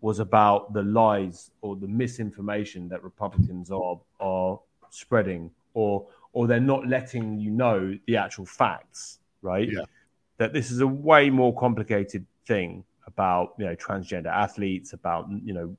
[0.00, 6.60] was about the lies or the misinformation that Republicans are are spreading, or or they're
[6.60, 9.68] not letting you know the actual facts, right?
[9.68, 9.86] Yeah.
[10.36, 12.84] That this is a way more complicated thing
[13.18, 15.76] about you know transgender athletes, about you know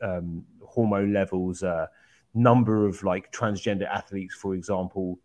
[0.00, 1.86] um, hormone levels, uh,
[2.32, 5.18] number of like transgender athletes, for example.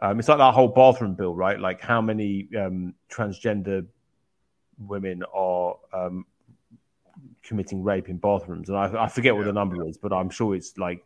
[0.00, 1.60] Um, it's like that whole bathroom bill, right?
[1.60, 3.86] Like how many um, transgender
[4.78, 6.24] women are um,
[7.42, 10.54] committing rape in bathrooms, and I, I forget what the number is, but I'm sure
[10.54, 11.04] it's like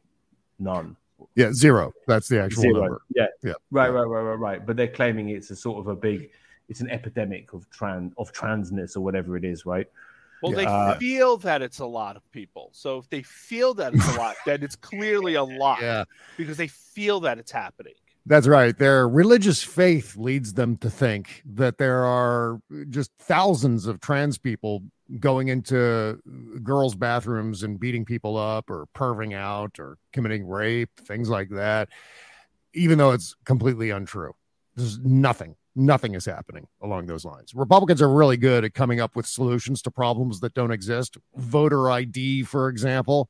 [0.61, 0.97] none.
[1.35, 1.93] Yeah, zero.
[2.07, 2.81] That's the actual zero.
[2.83, 3.03] number.
[3.15, 4.67] Yeah, yeah, right, right, right, right, right.
[4.67, 6.31] But they're claiming it's a sort of a big,
[6.69, 9.89] it's an epidemic of trans of transness or whatever it is, right?
[10.43, 12.69] Well, they uh, feel that it's a lot of people.
[12.73, 15.81] So if they feel that it's a lot, then it's clearly a lot.
[15.81, 16.05] Yeah,
[16.37, 17.95] because they feel that it's happening.
[18.27, 18.77] That's right.
[18.77, 22.61] Their religious faith leads them to think that there are
[22.91, 24.83] just thousands of trans people
[25.21, 26.21] going into
[26.65, 31.89] girls' bathrooms and beating people up or perving out or committing rape, things like that,
[32.75, 34.35] even though it's completely untrue.
[34.75, 37.55] There's nothing, nothing is happening along those lines.
[37.55, 41.19] Republicans are really good at coming up with solutions to problems that don't exist.
[41.37, 43.29] Voter ID, for example.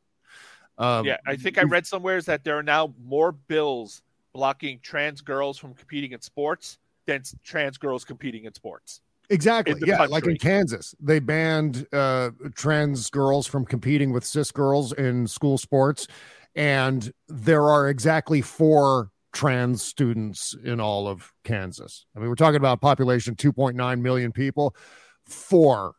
[0.78, 4.78] Um, yeah, I think I read somewhere is that there are now more bills blocking
[4.80, 9.00] trans girls from competing in sports than trans girls competing in sports.
[9.28, 9.74] Exactly.
[9.84, 10.12] Yeah, country.
[10.12, 15.58] like in Kansas, they banned uh, trans girls from competing with cis girls in school
[15.58, 16.06] sports,
[16.54, 22.06] and there are exactly four trans students in all of Kansas.
[22.16, 24.74] I mean, we're talking about population 2.9 million people.
[25.26, 25.92] Four.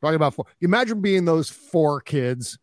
[0.00, 0.46] Talking about four.
[0.62, 2.58] Imagine being those four kids,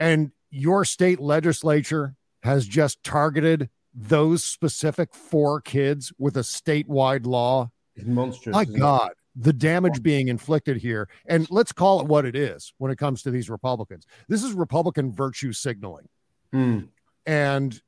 [0.00, 7.70] and your state legislature has just targeted those specific four kids with a statewide law.
[7.94, 8.52] It's monstrous.
[8.52, 11.08] My God, the damage being inflicted here.
[11.26, 14.06] And let's call it what it is when it comes to these Republicans.
[14.28, 16.08] This is Republican virtue signaling.
[16.52, 16.88] Mm.
[17.26, 17.80] And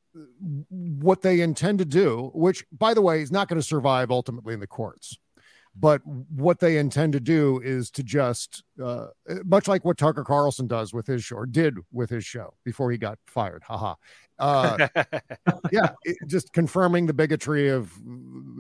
[0.71, 4.55] what they intend to do, which, by the way, is not going to survive ultimately
[4.55, 5.17] in the courts.
[5.81, 9.09] But what they intend to do is to just, uh,
[9.45, 12.91] much like what Tucker Carlson does with his show, or did with his show before
[12.91, 13.63] he got fired.
[13.63, 13.95] Haha.
[14.39, 14.89] Uh,
[15.73, 17.93] yeah, it, just confirming the bigotry of,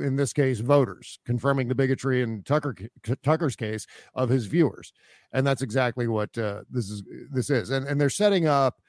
[0.01, 2.75] in this case, voters, confirming the bigotry in Tucker
[3.23, 4.93] Tucker's case of his viewers,
[5.33, 7.03] and that's exactly what uh, this is.
[7.31, 8.81] This is, and and they're setting up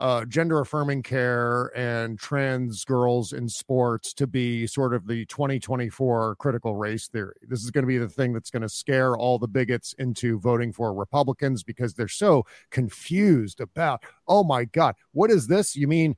[0.00, 6.36] uh, gender affirming care and trans girls in sports to be sort of the 2024
[6.36, 7.34] critical race theory.
[7.42, 10.38] This is going to be the thing that's going to scare all the bigots into
[10.38, 15.74] voting for Republicans because they're so confused about, oh my God, what is this?
[15.74, 16.16] You mean,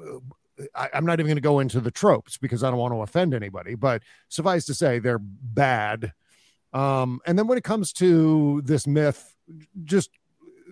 [0.00, 0.18] uh,
[0.74, 3.02] I, am not even going to go into the tropes because I don't want to
[3.02, 6.12] offend anybody, but suffice to say, they're bad.
[6.72, 9.34] Um, and then when it comes to this myth,
[9.84, 10.10] just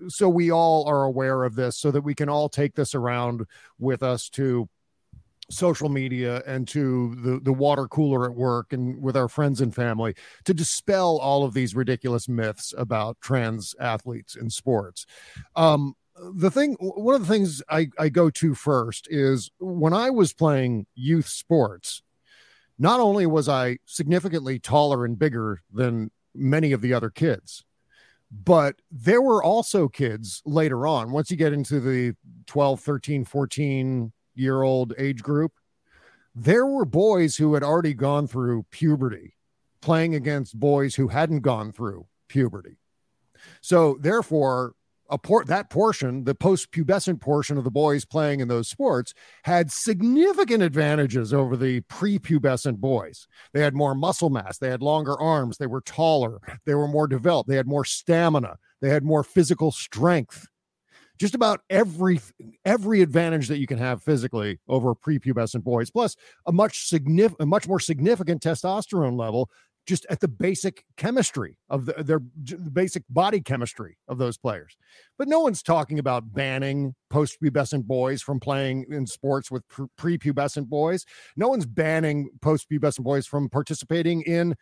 [0.08, 3.46] so we all are aware of this so that we can all take this around
[3.78, 4.68] with us to
[5.50, 9.74] social media and to the, the water cooler at work and with our friends and
[9.74, 10.14] family
[10.44, 15.06] to dispel all of these ridiculous myths about trans athletes in sports.
[15.54, 20.10] Um, the thing, one of the things I, I go to first is when I
[20.10, 22.02] was playing youth sports,
[22.78, 27.64] not only was I significantly taller and bigger than many of the other kids,
[28.30, 32.14] but there were also kids later on once you get into the
[32.46, 35.52] 12 13 14 year old age group
[36.34, 39.34] there were boys who had already gone through puberty
[39.84, 42.78] playing against boys who hadn't gone through puberty.
[43.60, 44.72] So therefore
[45.14, 50.62] a that portion, the post-pubescent portion of the boys playing in those sports, had significant
[50.62, 53.26] advantages over the pre-pubescent boys.
[53.52, 57.06] They had more muscle mass, they had longer arms, they were taller, they were more
[57.06, 60.46] developed, they had more stamina, they had more physical strength.
[61.16, 62.20] Just about every
[62.64, 67.46] every advantage that you can have physically over prepubescent boys, plus a much significant, a
[67.46, 69.48] much more significant testosterone level
[69.86, 74.76] just at the basic chemistry of the, their basic body chemistry of those players.
[75.18, 79.62] But no one's talking about banning post-pubescent boys from playing in sports with
[79.96, 81.04] pre-pubescent boys.
[81.36, 84.54] No one's banning post-pubescent boys from participating in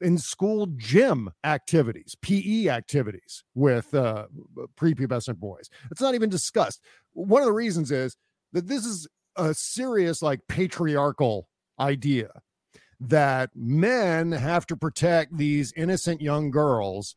[0.00, 4.26] in school gym activities, PE activities with uh,
[4.76, 5.70] prepubescent boys.
[5.92, 6.82] It's not even discussed.
[7.12, 8.16] One of the reasons is
[8.52, 9.06] that this is
[9.36, 11.48] a serious, like patriarchal
[11.78, 12.30] idea
[13.08, 17.16] that men have to protect these innocent young girls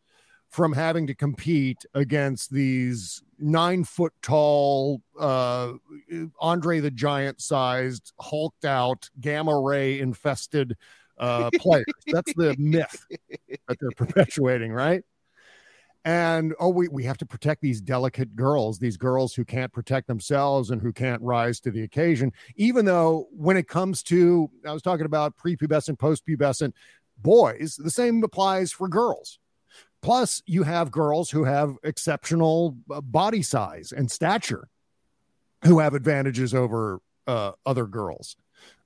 [0.49, 5.73] from having to compete against these nine foot tall, uh,
[6.39, 10.77] Andre the Giant sized, hulked out, gamma ray infested
[11.17, 11.86] uh, players.
[12.07, 13.05] That's the myth
[13.67, 15.03] that they're perpetuating, right?
[16.06, 20.08] And oh we, we have to protect these delicate girls these girls who can't protect
[20.08, 22.32] themselves and who can't rise to the occasion.
[22.56, 26.72] Even though when it comes to i was talking about prepubescent postpubescent
[27.18, 29.39] boys the same applies for girls.
[30.01, 34.68] Plus you have girls who have exceptional uh, body size and stature
[35.64, 38.38] who have advantages over uh, other girls.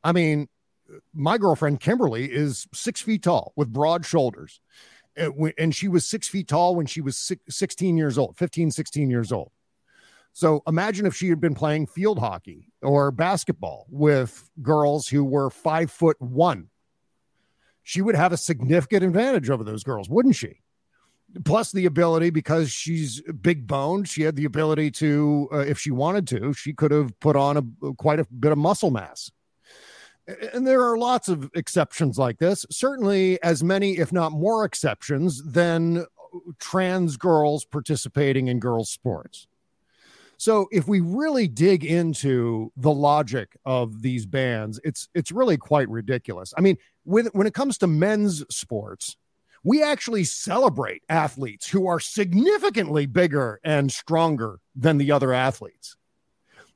[0.04, 0.48] I mean
[1.14, 4.60] my girlfriend kimberly is six feet tall with broad shoulders
[5.58, 9.32] and she was six feet tall when she was 16 years old 15 16 years
[9.32, 9.52] old.
[10.34, 15.50] So imagine if she had been playing field hockey or basketball with girls who were
[15.50, 16.70] five foot one.
[17.84, 20.62] She would have a significant advantage over those girls wouldn't she?
[21.46, 25.92] Plus the ability because she's big boned she had the ability to uh, if she
[25.92, 29.32] wanted to she could have put on a quite a bit of muscle mass
[30.54, 35.44] And there are lots of exceptions like this, certainly as many, if not more exceptions
[35.44, 36.06] than
[36.60, 39.48] trans girls participating in girls' sports.
[40.38, 45.90] So if we really dig into the logic of these bans, it's it's really quite
[45.90, 46.54] ridiculous.
[46.58, 49.18] I mean, when when it comes to men's sports,
[49.64, 55.98] we actually celebrate athletes who are significantly bigger and stronger than the other athletes.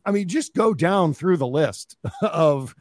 [0.05, 2.75] I mean, just go down through the list of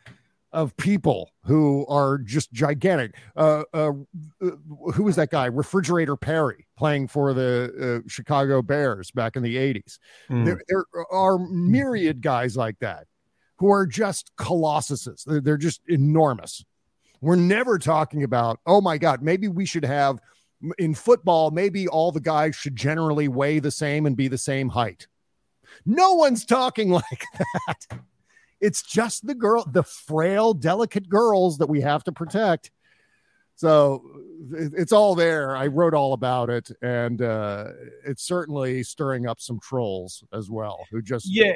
[0.53, 3.15] of people who are just gigantic.
[3.37, 3.93] Uh, uh,
[4.41, 5.47] who was that guy?
[5.47, 9.99] Refrigerator Perry playing for the uh, Chicago Bears back in the 80s.
[10.31, 10.45] Mm.
[10.45, 13.07] There, there, are myriad guys like that
[13.57, 15.25] who are just colossuses.
[15.25, 16.65] They're, they're just enormous.
[17.21, 20.19] We're never talking about, oh my God, maybe we should have
[20.79, 24.69] in football, maybe all the guys should generally weigh the same and be the same
[24.69, 25.07] height.
[25.87, 28.01] No one's talking like that.
[28.63, 32.71] It's just the girl, the frail, delicate girls that we have to protect.
[33.57, 34.03] So
[34.51, 35.55] it's all there.
[35.57, 37.67] I wrote all about it, and uh,
[38.05, 41.55] it's certainly stirring up some trolls as well, who just yeah.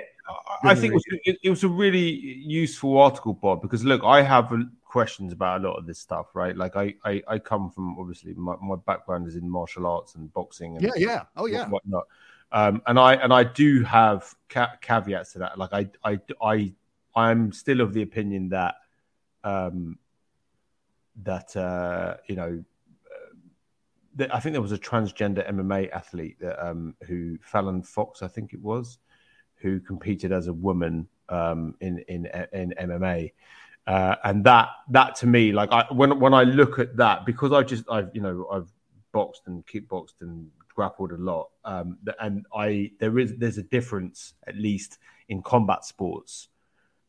[0.62, 0.94] I think
[1.24, 4.52] it it was, a really useful article, Bob, because look, I have
[4.84, 6.56] questions about a lot of this stuff, right?
[6.56, 10.32] Like I, I, I come from obviously my, my background is in martial arts and
[10.32, 12.04] boxing, and yeah, yeah, oh yeah, whatnot.
[12.52, 15.58] Um, and I and I do have ca- caveats to that.
[15.58, 16.72] Like I, I, I
[17.16, 18.74] I'm still of the opinion that
[19.42, 19.98] um,
[21.22, 22.62] that uh, you know
[24.20, 28.28] uh, I think there was a transgender MMA athlete that um, who Fallon Fox, I
[28.28, 28.98] think it was,
[29.56, 33.32] who competed as a woman um, in in in MMA,
[33.86, 37.52] uh, and that that to me, like I when when I look at that, because
[37.52, 38.70] I just I've you know I've
[39.12, 44.34] boxed and kickboxed and grappled a lot, um, and I there is there's a difference
[44.46, 44.98] at least
[45.30, 46.48] in combat sports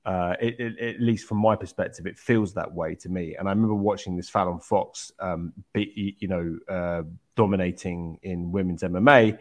[0.08, 3.36] uh, it, it, at least from my perspective, it feels that way to me.
[3.36, 7.04] And I remember watching this Fallon Fox, um, be, you know, uh,
[7.36, 9.38] dominating in women's MMA,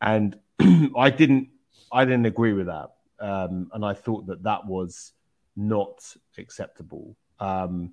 [0.00, 0.38] and
[0.96, 1.48] I didn't,
[1.90, 5.12] I didn't agree with that, um, and I thought that that was
[5.56, 7.16] not acceptable.
[7.40, 7.92] Um,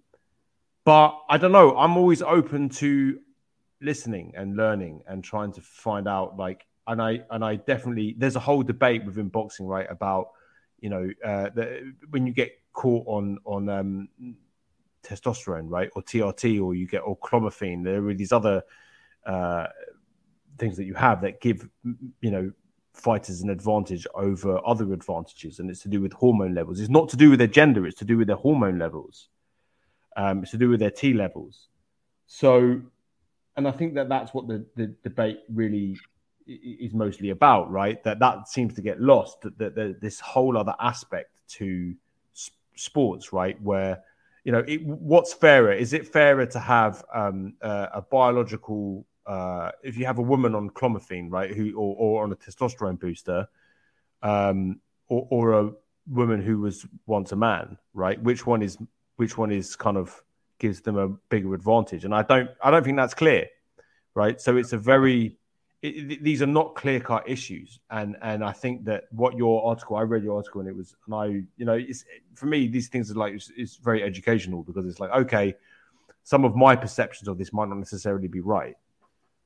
[0.83, 1.75] but I don't know.
[1.75, 3.19] I'm always open to
[3.81, 8.35] listening and learning and trying to find out, like, and I and I definitely there's
[8.35, 10.33] a whole debate within boxing, right, about
[10.81, 14.09] you know, uh, the, when you get caught on on um,
[15.03, 18.63] testosterone, right, or TRT, or you get or clomiphene, there are these other
[19.25, 19.67] uh,
[20.57, 21.69] things that you have that give
[22.21, 22.51] you know
[22.93, 26.79] fighters an advantage over other advantages, and it's to do with hormone levels.
[26.79, 29.29] It's not to do with their gender; it's to do with their hormone levels.
[30.17, 31.69] Um, it's to do with their T levels.
[32.25, 32.81] So,
[33.55, 35.97] and I think that that's what the, the debate really
[36.47, 38.03] is mostly about, right?
[38.03, 39.41] That that seems to get lost.
[39.41, 41.93] That, that, that this whole other aspect to
[42.75, 43.61] sports, right?
[43.61, 44.03] Where
[44.43, 45.73] you know, it, what's fairer?
[45.73, 50.55] Is it fairer to have um, uh, a biological, uh, if you have a woman
[50.55, 53.47] on clomiphene, right, who or, or on a testosterone booster,
[54.23, 55.71] um, or, or a
[56.07, 58.21] woman who was once a man, right?
[58.21, 58.77] Which one is
[59.17, 60.23] which one is kind of
[60.57, 62.05] gives them a bigger advantage?
[62.05, 63.47] And I don't I don't think that's clear,
[64.15, 64.41] right?
[64.41, 65.37] So it's a very
[65.81, 69.95] it, these are not clear cut issues, and and I think that what your article,
[69.95, 71.25] I read your article, and it was, and I,
[71.57, 72.05] you know, it's
[72.35, 75.55] for me these things are like it's, it's very educational because it's like okay,
[76.23, 78.75] some of my perceptions of this might not necessarily be right,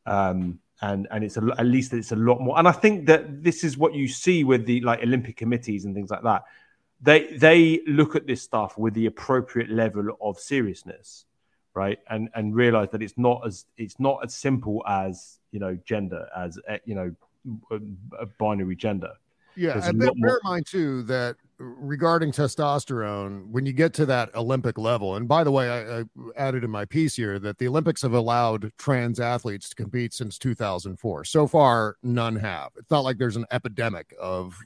[0.06, 3.42] um, and and it's a, at least it's a lot more, and I think that
[3.42, 6.44] this is what you see with the like Olympic committees and things like that.
[7.02, 11.26] They they look at this stuff with the appropriate level of seriousness
[11.74, 15.76] right and and realize that it's not as it's not as simple as you know
[15.86, 17.16] gender as you know
[18.20, 19.14] a binary gender.
[19.56, 24.36] Yeah and bear, more- in mind too that regarding testosterone when you get to that
[24.36, 26.04] olympic level and by the way I, I,
[26.36, 30.38] added in my piece here that the olympics have allowed trans athletes to compete since
[30.38, 32.72] 2004 so far none have.
[32.76, 34.58] It's not like there's an epidemic of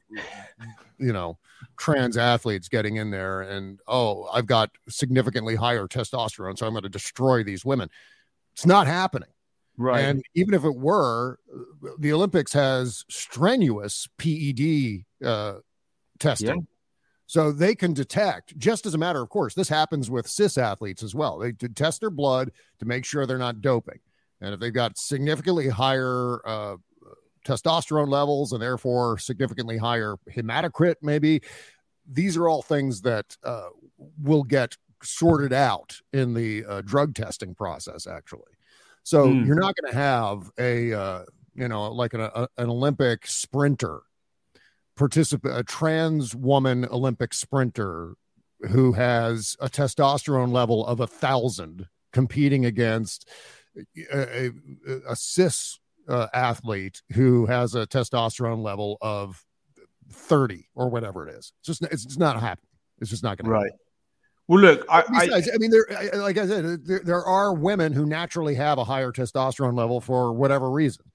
[0.97, 1.37] you know
[1.77, 6.81] trans athletes getting in there and oh i've got significantly higher testosterone so i'm going
[6.81, 7.91] to destroy these women.
[8.53, 9.29] It's not happening
[9.79, 11.39] right and even if it were
[11.97, 15.55] the olympics has strenuous ped uh,
[16.19, 16.63] testing yeah.
[17.25, 21.01] so they can detect just as a matter of course this happens with cis athletes
[21.01, 23.99] as well they test their blood to make sure they're not doping
[24.41, 26.75] and if they've got significantly higher uh,
[27.45, 31.41] testosterone levels and therefore significantly higher hematocrit, maybe.
[32.11, 33.69] These are all things that uh,
[34.21, 38.53] will get sorted out in the uh, drug testing process, actually.
[39.03, 39.45] So mm.
[39.45, 41.23] you're not going to have a, uh,
[41.55, 44.01] you know, like an, a, an Olympic sprinter
[44.95, 48.15] participate, a trans woman Olympic sprinter
[48.69, 53.27] who has a testosterone level of a thousand competing against
[54.11, 54.51] a, a,
[55.07, 59.45] a cis uh, athlete who has a testosterone level of
[60.11, 61.53] 30 or whatever it is.
[61.59, 62.67] It's just it's, it's not happening.
[62.99, 63.51] It's just not going to.
[63.51, 63.71] right.
[64.49, 65.85] Well, look, I, Besides, I, I mean, there,
[66.15, 70.33] like I said, there, there are women who naturally have a higher testosterone level for
[70.33, 71.05] whatever reason.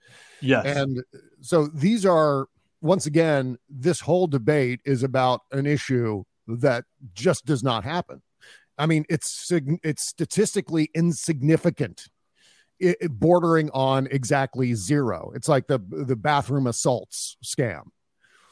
[0.41, 0.65] Yes.
[0.65, 1.03] And
[1.41, 2.47] so these are,
[2.81, 8.23] once again, this whole debate is about an issue that just does not happen.
[8.79, 12.09] I mean, it's it's statistically insignificant,
[12.79, 15.33] it, bordering on exactly zero.
[15.35, 17.83] It's like the the bathroom assaults scam.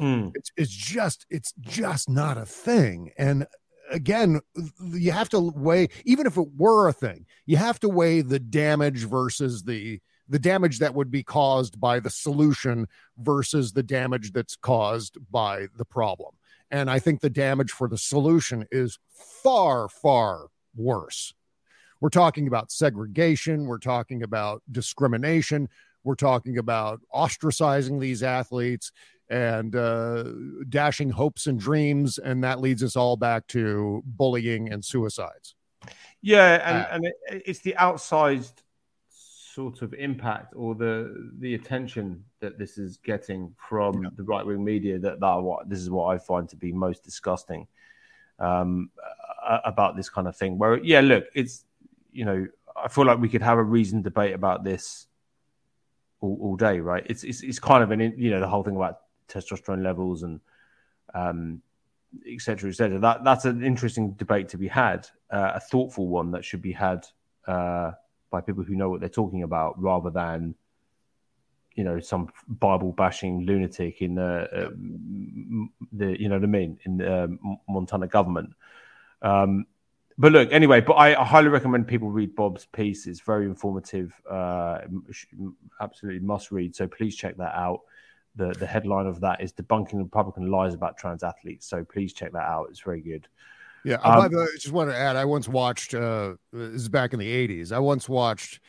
[0.01, 0.33] Mm.
[0.35, 3.13] It's it's just it's just not a thing.
[3.17, 3.47] And
[3.93, 4.41] again,
[4.81, 8.41] you have to weigh even if it were a thing, you have to weigh the
[8.41, 12.87] damage versus the the damage that would be caused by the solution
[13.19, 16.35] versus the damage that's caused by the problem.
[16.71, 18.99] And I think the damage for the solution is
[19.43, 21.35] far, far worse.
[22.01, 25.69] We're talking about segregation, we're talking about discrimination,
[26.03, 28.91] we're talking about ostracizing these athletes
[29.29, 30.25] and uh,
[30.69, 32.19] dashing hopes and dreams.
[32.19, 35.55] And that leads us all back to bullying and suicides.
[36.21, 36.61] Yeah.
[36.65, 38.63] And, uh, and it, it's the outsized
[39.53, 44.09] sort of impact or the the attention that this is getting from yeah.
[44.17, 47.03] the right wing media that that what this is what I find to be most
[47.05, 47.67] disgusting
[48.39, 48.91] um,
[49.65, 50.59] about this kind of thing.
[50.59, 51.65] Where yeah, look, it's
[52.13, 52.47] you know
[52.77, 55.07] I feel like we could have a reasoned debate about this
[56.21, 57.05] all, all day, right?
[57.09, 59.01] It's, it's it's kind of an you know the whole thing about
[59.33, 60.41] testosterone levels and
[61.15, 61.63] um,
[62.27, 62.99] et cetera, et cetera.
[62.99, 66.73] That that's an interesting debate to be had, uh, a thoughtful one that should be
[66.73, 67.07] had.
[67.47, 67.93] Uh,
[68.33, 70.57] by people who know what they're talking about rather than
[71.77, 74.71] you know some bible bashing lunatic in the uh,
[75.93, 78.53] the you know what i mean in the um, montana government
[79.23, 79.67] um,
[80.19, 84.13] but look anyway but I, I, highly recommend people read bob's piece it's very informative
[84.29, 84.79] uh,
[85.81, 87.83] absolutely must read so please check that out
[88.37, 92.33] the the headline of that is debunking republican lies about trans athletes so please check
[92.33, 93.29] that out it's very good
[93.85, 95.17] yeah, um, I just want to add.
[95.17, 95.95] I once watched.
[95.95, 97.73] Uh, this is back in the '80s.
[97.73, 98.61] I once watched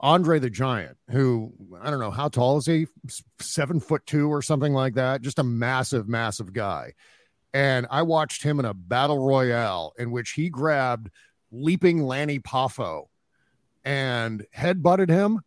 [0.00, 2.86] Andre the Giant, who I don't know how tall is he,
[3.40, 5.22] seven foot two or something like that.
[5.22, 6.92] Just a massive, massive guy.
[7.54, 11.10] And I watched him in a battle royale in which he grabbed
[11.50, 13.06] leaping Lanny Poffo
[13.84, 15.40] and headbutted him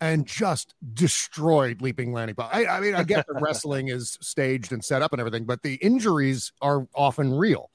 [0.00, 2.48] and just destroyed leaping Lanny Poffo.
[2.52, 5.62] I, I mean, I get that wrestling is staged and set up and everything, but
[5.62, 7.70] the injuries are often real.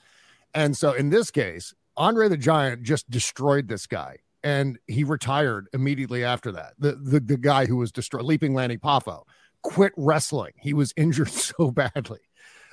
[0.54, 5.68] And so in this case, Andre the Giant just destroyed this guy and he retired
[5.74, 6.74] immediately after that.
[6.78, 9.24] The the, the guy who was destroyed, Leaping Lanny Poffo,
[9.64, 10.54] quit wrestling.
[10.62, 12.20] He was injured so badly.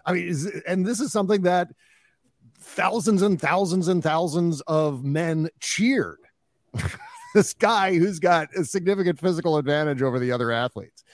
[0.05, 1.69] I mean, is, and this is something that
[2.59, 6.19] thousands and thousands and thousands of men cheered.
[7.35, 11.05] this guy who's got a significant physical advantage over the other athletes.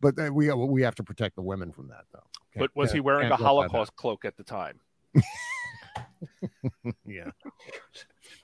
[0.00, 2.22] But we we have to protect the women from that, though.
[2.52, 4.78] Can't, but was he wearing a Holocaust cloak at the time?
[7.06, 7.30] yeah.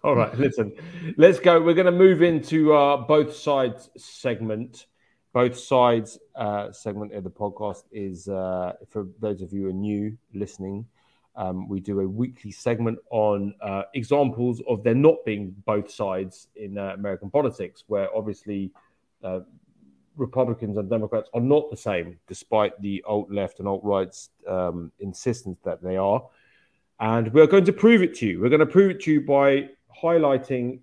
[0.04, 0.72] All right, listen,
[1.16, 1.60] let's go.
[1.60, 4.86] We're going to move into uh, both sides segment.
[5.32, 9.72] Both sides uh, segment of the podcast is uh, for those of you who are
[9.72, 10.86] new listening.
[11.34, 16.48] Um, we do a weekly segment on uh, examples of there not being both sides
[16.56, 18.70] in uh, American politics, where obviously
[19.24, 19.40] uh,
[20.16, 24.92] Republicans and Democrats are not the same, despite the alt left and alt right's um,
[25.00, 26.22] insistence that they are.
[27.00, 28.40] And we're going to prove it to you.
[28.40, 29.70] We're going to prove it to you by
[30.02, 30.80] highlighting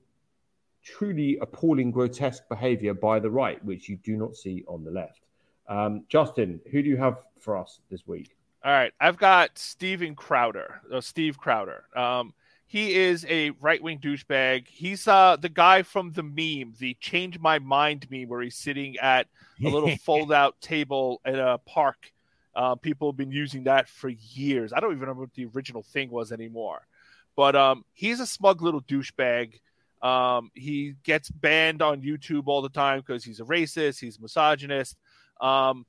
[0.84, 5.22] truly appalling, grotesque behavior by the right, which you do not see on the left.
[5.68, 8.36] Um, Justin, who do you have for us this week?
[8.64, 11.86] All right, I've got Steven Crowder, uh, Steve Crowder.
[11.95, 12.34] Um,
[12.68, 14.68] he is a right wing douchebag.
[14.68, 18.97] He's uh, the guy from the meme, the change my mind meme, where he's sitting
[18.97, 19.28] at
[19.64, 22.12] a little fold out table at a park
[22.55, 24.74] uh, people have been using that for years.
[24.74, 26.86] I don't even remember what the original thing was anymore.
[27.36, 29.60] But um, he's a smug little douchebag.
[30.01, 34.22] Um, he gets banned on YouTube all the time because he's a racist, he's a
[34.22, 34.97] misogynist.
[35.39, 35.86] Um,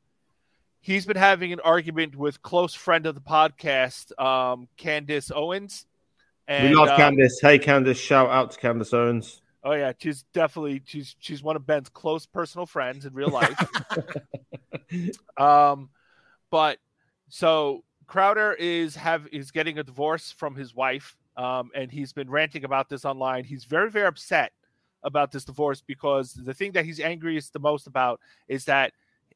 [0.80, 5.86] he's been having an argument with close friend of the podcast, um, Candace Owens.
[6.48, 7.38] And, we love uh, Candace.
[7.40, 7.98] Hey, Candace!
[7.98, 9.40] Shout out to Candace Owens.
[9.62, 13.56] Oh yeah, she's definitely she's she's one of Ben's close personal friends in real life.
[15.36, 15.90] um,
[16.50, 16.78] but
[17.28, 22.30] so Crowder is have is getting a divorce from his wife, um, and he's been
[22.30, 23.44] ranting about this online.
[23.44, 24.52] He's very very upset
[25.02, 28.92] about this divorce because the thing that he's angriest the most about is that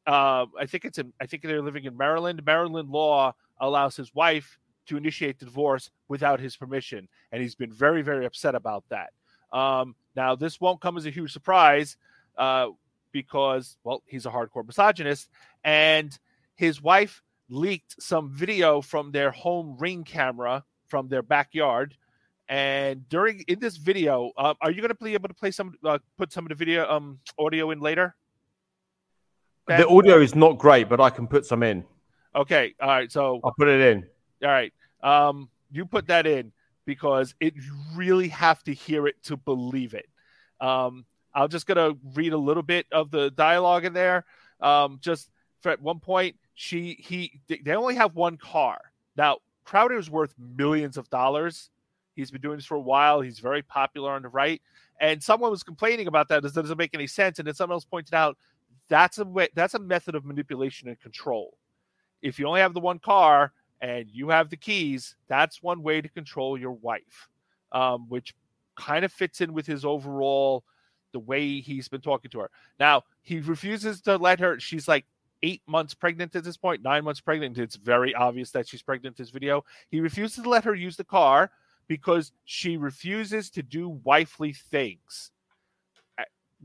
[0.07, 2.43] uh, I think it's in I think they're living in Maryland.
[2.45, 7.71] Maryland law allows his wife to initiate the divorce without his permission, and he's been
[7.71, 9.11] very, very upset about that.
[9.51, 11.97] Um, now, this won't come as a huge surprise
[12.37, 12.67] uh,
[13.11, 15.29] because, well, he's a hardcore misogynist,
[15.63, 16.17] and
[16.55, 21.95] his wife leaked some video from their home ring camera from their backyard.
[22.47, 25.73] And during in this video, uh, are you going to be able to play some,
[25.83, 28.15] uh, put some of the video um audio in later?
[29.67, 31.83] The audio is not great, but I can put some in.
[32.35, 33.11] Okay, all right.
[33.11, 34.05] So I'll put it in.
[34.43, 36.51] all right, um, you put that in
[36.85, 40.07] because it you really have to hear it to believe it.
[40.61, 44.25] Um, I'm just gonna read a little bit of the dialogue in there.
[44.61, 48.79] Um, just for at one point, she he they only have one car
[49.17, 49.37] now.
[49.63, 51.71] Crowder is worth millions of dollars.
[52.15, 53.19] He's been doing this for a while.
[53.19, 54.61] He's very popular on the right,
[54.99, 56.43] and someone was complaining about that.
[56.43, 57.39] This doesn't make any sense.
[57.39, 58.37] And then someone else pointed out
[58.89, 61.57] that's a way, that's a method of manipulation and control.
[62.21, 66.01] If you only have the one car and you have the keys, that's one way
[66.01, 67.29] to control your wife,
[67.71, 68.33] um, which
[68.75, 70.63] kind of fits in with his overall
[71.13, 72.49] the way he's been talking to her.
[72.79, 74.59] Now he refuses to let her.
[74.59, 75.05] She's like
[75.43, 77.57] eight months pregnant at this point, nine months pregnant.
[77.57, 79.15] It's very obvious that she's pregnant.
[79.15, 79.63] This video.
[79.89, 81.51] He refuses to let her use the car
[81.87, 85.31] because she refuses to do wifely things,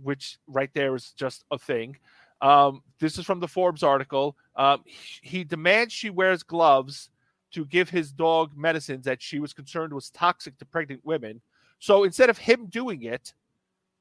[0.03, 1.97] which right there is just a thing.
[2.41, 4.37] Um, this is from the Forbes article.
[4.57, 7.11] Um, he, he demands she wears gloves
[7.53, 11.41] to give his dog medicines that she was concerned was toxic to pregnant women.
[11.79, 13.33] So instead of him doing it,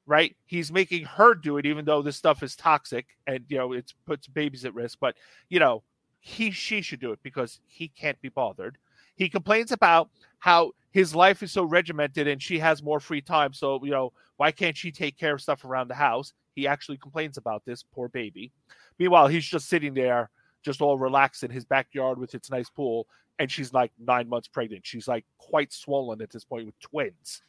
[0.05, 3.73] right, he's making her do it, even though this stuff is toxic and you know
[3.73, 4.99] it puts babies at risk.
[4.99, 5.15] But
[5.49, 5.83] you know,
[6.19, 8.77] he she should do it because he can't be bothered.
[9.19, 10.09] He complains about
[10.39, 13.53] how his life is so regimented and she has more free time.
[13.53, 16.33] So you know, why can't she take care of stuff around the house?
[16.55, 18.51] He actually complains about this poor baby.
[18.97, 20.29] Meanwhile, he's just sitting there,
[20.63, 23.07] just all relaxed in his backyard with its nice pool,
[23.39, 24.87] and she's like nine months pregnant.
[24.87, 27.41] She's like quite swollen at this point with twins,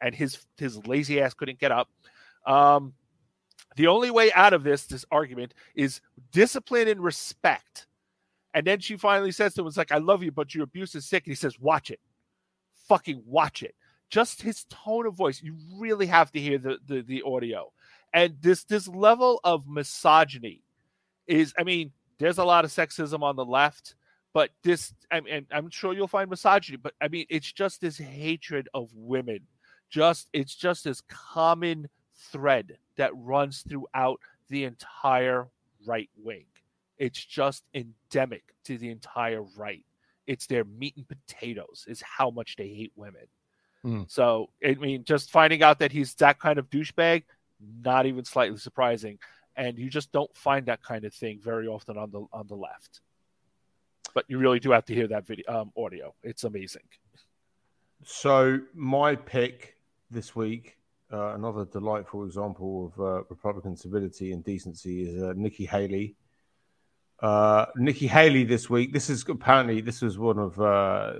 [0.00, 1.88] and his his lazy ass couldn't get up.
[2.46, 2.94] Um,
[3.74, 6.00] the only way out of this this argument is
[6.30, 7.88] discipline and respect.
[8.56, 10.94] And then she finally says to him, "It's like I love you, but your abuse
[10.94, 12.00] is sick." And he says, "Watch it,
[12.88, 13.74] fucking watch it."
[14.08, 17.70] Just his tone of voice, you really have to hear the the, the audio.
[18.14, 20.62] And this this level of misogyny
[21.26, 23.94] is, I mean, there's a lot of sexism on the left,
[24.32, 27.98] but this, I mean, I'm sure you'll find misogyny, but I mean, it's just this
[27.98, 29.40] hatred of women.
[29.90, 31.90] Just it's just this common
[32.32, 35.48] thread that runs throughout the entire
[35.86, 36.46] right wing.
[36.98, 39.84] It's just endemic to the entire right.
[40.26, 43.26] It's their meat and potatoes is how much they hate women.
[43.84, 44.10] Mm.
[44.10, 47.24] So I mean, just finding out that he's that kind of douchebag,
[47.82, 49.18] not even slightly surprising.
[49.54, 52.56] And you just don't find that kind of thing very often on the on the
[52.56, 53.00] left.
[54.14, 56.14] But you really do have to hear that video um, audio.
[56.22, 56.82] It's amazing.
[58.04, 59.76] So my pick
[60.10, 60.78] this week,
[61.12, 66.16] uh, another delightful example of uh, Republican civility and decency, is uh, Nikki Haley.
[67.20, 68.92] Uh, Nikki Haley this week.
[68.92, 71.12] This is apparently this was one of uh,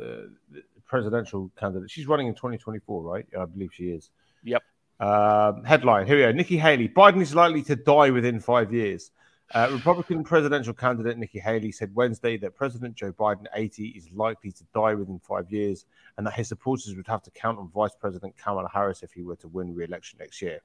[0.87, 1.93] presidential candidates.
[1.93, 3.27] She's running in 2024, right?
[3.39, 4.11] I believe she is.
[4.45, 4.63] Yep.
[4.99, 6.33] Um, headline Here we go.
[6.33, 6.89] Nikki Haley.
[6.89, 9.11] Biden is likely to die within five years.
[9.55, 14.51] Uh, Republican presidential candidate Nikki Haley said Wednesday that President Joe Biden, 80, is likely
[14.51, 15.87] to die within five years
[16.17, 19.23] and that his supporters would have to count on Vice President Kamala Harris if he
[19.23, 20.61] were to win re election next year.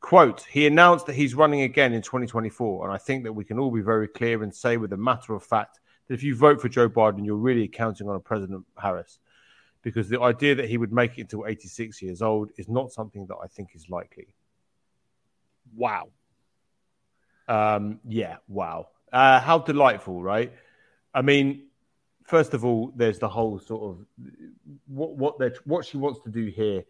[0.00, 2.86] Quote, he announced that he's running again in 2024.
[2.86, 5.34] And I think that we can all be very clear and say with a matter
[5.34, 8.64] of fact that if you vote for Joe Biden, you're really counting on a President
[8.80, 9.18] Harris
[9.82, 13.26] because the idea that he would make it until 86 years old is not something
[13.26, 14.34] that I think is likely.
[15.74, 16.08] Wow.
[17.48, 18.88] Um, yeah, wow.
[19.12, 20.52] Uh, how delightful, right?
[21.14, 21.68] I mean,
[22.24, 24.06] first of all, there's the whole sort of
[24.86, 26.84] what what they what she wants to do here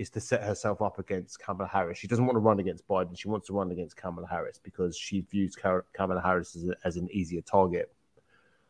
[0.00, 1.98] is to set herself up against Kamala Harris.
[1.98, 3.18] She doesn't want to run against Biden.
[3.18, 6.96] She wants to run against Kamala Harris because she views Kamala Harris as, a, as
[6.96, 7.92] an easier target.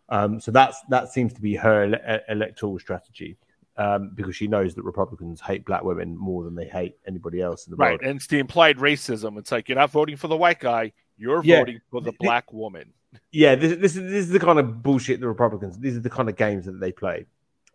[0.08, 3.36] Um, so that's that seems to be her ele- electoral strategy
[3.76, 7.68] um, because she knows that Republicans hate black women more than they hate anybody else
[7.68, 7.90] in the right.
[7.90, 8.00] world.
[8.00, 9.38] Right, and it's the implied racism.
[9.38, 11.60] It's like you're not voting for the white guy, you're Yeah.
[11.60, 12.92] voting for the black woman.
[13.32, 15.76] Yeah, this, this is this is the kind of bullshit the Republicans.
[15.76, 17.26] These are the kind of games that they play.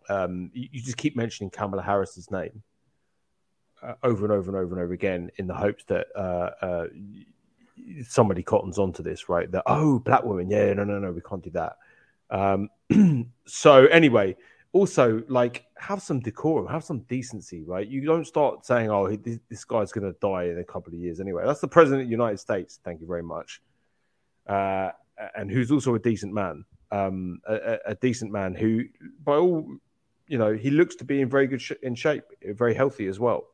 [0.08, 2.64] Um, you, you just keep mentioning Kamala Harris's name
[4.04, 6.88] over and over and over and over again in the hopes that uh, uh,
[8.08, 9.52] somebody cottons onto this, right?
[9.52, 11.78] That oh, black women, yeah, no, no, no, we can't do that.
[12.30, 12.70] Um,
[13.46, 14.36] so anyway,
[14.74, 17.88] also like have some decorum, have some decency, right?
[17.88, 21.00] You don't start saying, "Oh, this, this guy's going to die in a couple of
[21.00, 22.80] years." Anyway, that's the president of the United States.
[22.84, 23.62] Thank you very much.
[24.48, 24.92] Uh,
[25.36, 28.84] and who's also a decent man, um, a, a- a decent man who,
[29.24, 29.66] by all
[30.28, 33.20] you know, he looks to be in very good sh- in shape, very healthy as
[33.20, 33.46] well.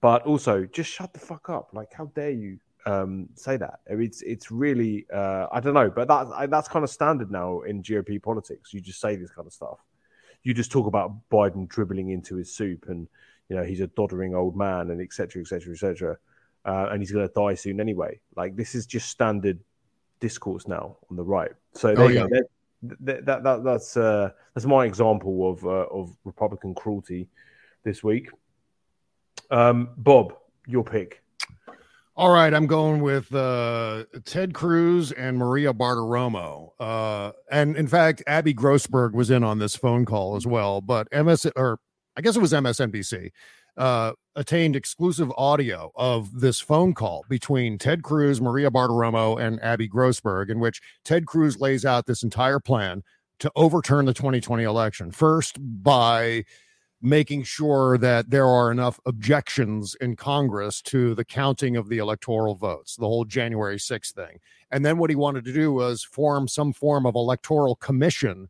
[0.00, 1.70] But also, just shut the fuck up.
[1.72, 3.80] Like, how dare you um, say that?
[3.86, 7.82] It's it's really uh, I don't know, but that that's kind of standard now in
[7.82, 8.72] GOP politics.
[8.72, 9.78] You just say this kind of stuff.
[10.42, 13.06] You just talk about Biden dribbling into his soup, and
[13.48, 15.42] you know he's a doddering old man, and etc.
[15.42, 15.72] etc.
[15.72, 16.16] etc.
[16.64, 18.20] And he's going to die soon anyway.
[18.36, 19.58] Like this is just standard
[20.22, 21.52] discourse now on the right.
[21.74, 22.26] So oh, yeah.
[22.82, 27.28] that, that, that, that's uh, that's my example of uh, of Republican cruelty
[27.84, 28.30] this week.
[29.52, 30.34] Um, Bob,
[30.66, 31.22] your pick.
[32.16, 36.70] All right, I'm going with uh, Ted Cruz and Maria Bartiromo.
[36.80, 40.80] Uh, and in fact, Abby Grossberg was in on this phone call as well.
[40.80, 41.78] But MS, or
[42.16, 43.30] I guess it was MSNBC,
[43.76, 49.88] uh, attained exclusive audio of this phone call between Ted Cruz, Maria Bartiromo, and Abby
[49.88, 53.02] Grossberg, in which Ted Cruz lays out this entire plan
[53.38, 55.10] to overturn the 2020 election.
[55.10, 56.44] First, by
[57.02, 62.54] making sure that there are enough objections in Congress to the counting of the electoral
[62.54, 64.38] votes, the whole January 6th thing.
[64.70, 68.48] And then what he wanted to do was form some form of electoral commission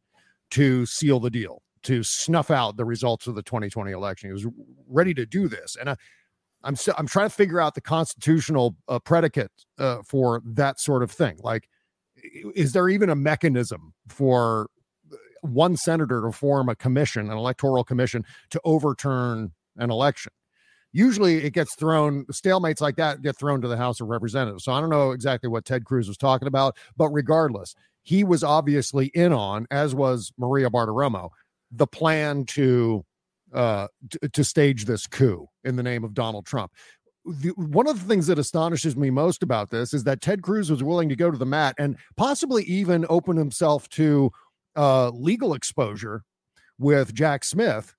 [0.51, 4.29] to seal the deal, to snuff out the results of the 2020 election.
[4.29, 4.47] He was
[4.87, 5.77] ready to do this.
[5.81, 5.97] And I,
[6.63, 11.03] I'm st- I'm trying to figure out the constitutional uh, predicate uh, for that sort
[11.03, 11.39] of thing.
[11.43, 11.69] Like,
[12.55, 14.69] is there even a mechanism for
[15.43, 20.33] one senator to form a commission, an electoral commission, to overturn an election.
[20.93, 24.65] Usually it gets thrown, stalemates like that get thrown to the House of Representatives.
[24.65, 28.43] So I don't know exactly what Ted Cruz was talking about, but regardless, he was
[28.45, 31.31] obviously in on, as was Maria Bartiromo,
[31.71, 33.05] the plan to
[33.55, 36.73] uh, to, to stage this coup in the name of Donald Trump.
[37.25, 40.71] The, one of the things that astonishes me most about this is that Ted Cruz
[40.71, 44.33] was willing to go to the mat and possibly even open himself to
[44.77, 46.25] uh, legal exposure
[46.79, 47.95] with Jack Smith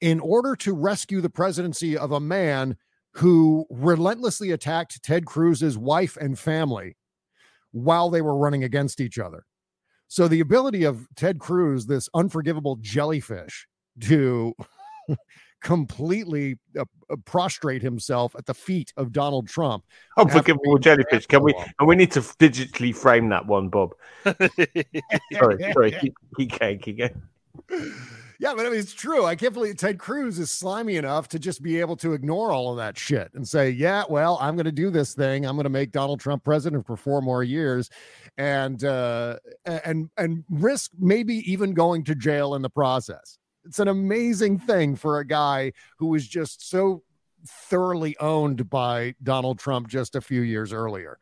[0.00, 2.76] in order to rescue the presidency of a man
[3.14, 6.96] who relentlessly attacked Ted Cruz's wife and family
[7.70, 9.44] while they were running against each other.
[10.08, 13.66] So the ability of Ted Cruz, this unforgivable jellyfish,
[14.00, 14.54] to
[15.62, 19.84] completely uh, uh, prostrate himself at the feet of Donald Trump.
[20.18, 21.26] Unforgivable jellyfish.
[21.26, 21.54] Can we?
[21.78, 23.94] And we need to digitally frame that one, Bob.
[24.24, 25.92] sorry, sorry.
[26.00, 26.78] Keep, keep going.
[26.78, 27.22] Keep going.
[28.42, 29.24] Yeah, but I mean, it's true.
[29.24, 32.72] I can't believe Ted Cruz is slimy enough to just be able to ignore all
[32.72, 35.46] of that shit and say, "Yeah, well, I'm going to do this thing.
[35.46, 37.88] I'm going to make Donald Trump president for four more years,
[38.36, 43.88] and uh, and and risk maybe even going to jail in the process." It's an
[43.88, 47.02] amazing thing for a guy who was just so
[47.46, 51.18] thoroughly owned by Donald Trump just a few years earlier.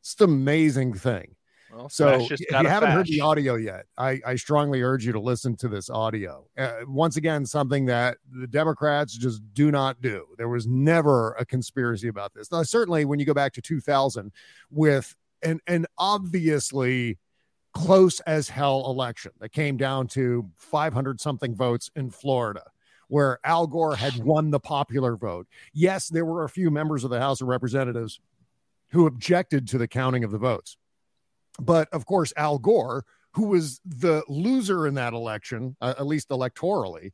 [0.00, 1.36] It's an amazing thing.
[1.74, 2.92] Well, so if you haven't fash.
[2.94, 6.46] heard the audio yet, I, I, strongly urge you to listen to this audio.
[6.56, 10.24] Uh, once again, something that the Democrats just do not do.
[10.38, 12.52] There was never a conspiracy about this.
[12.52, 14.30] Now, certainly, when you go back to 2000
[14.70, 17.18] with an, an obviously
[17.74, 22.62] close as hell election that came down to 500 something votes in Florida,
[23.08, 25.46] where Al Gore had won the popular vote.
[25.72, 28.20] Yes, there were a few members of the House of Representatives
[28.90, 30.76] who objected to the counting of the votes.
[31.60, 36.28] But of course, Al Gore, who was the loser in that election, uh, at least
[36.28, 37.12] electorally,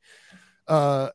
[0.69, 1.11] uh,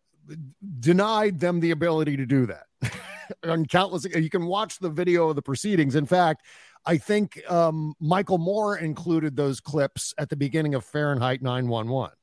[0.79, 2.65] denied them the ability to do that.
[3.43, 5.95] on countless, you can watch the video of the proceedings.
[5.95, 6.45] In fact,
[6.85, 12.15] I think um, Michael Moore included those clips at the beginning of Fahrenheit 911.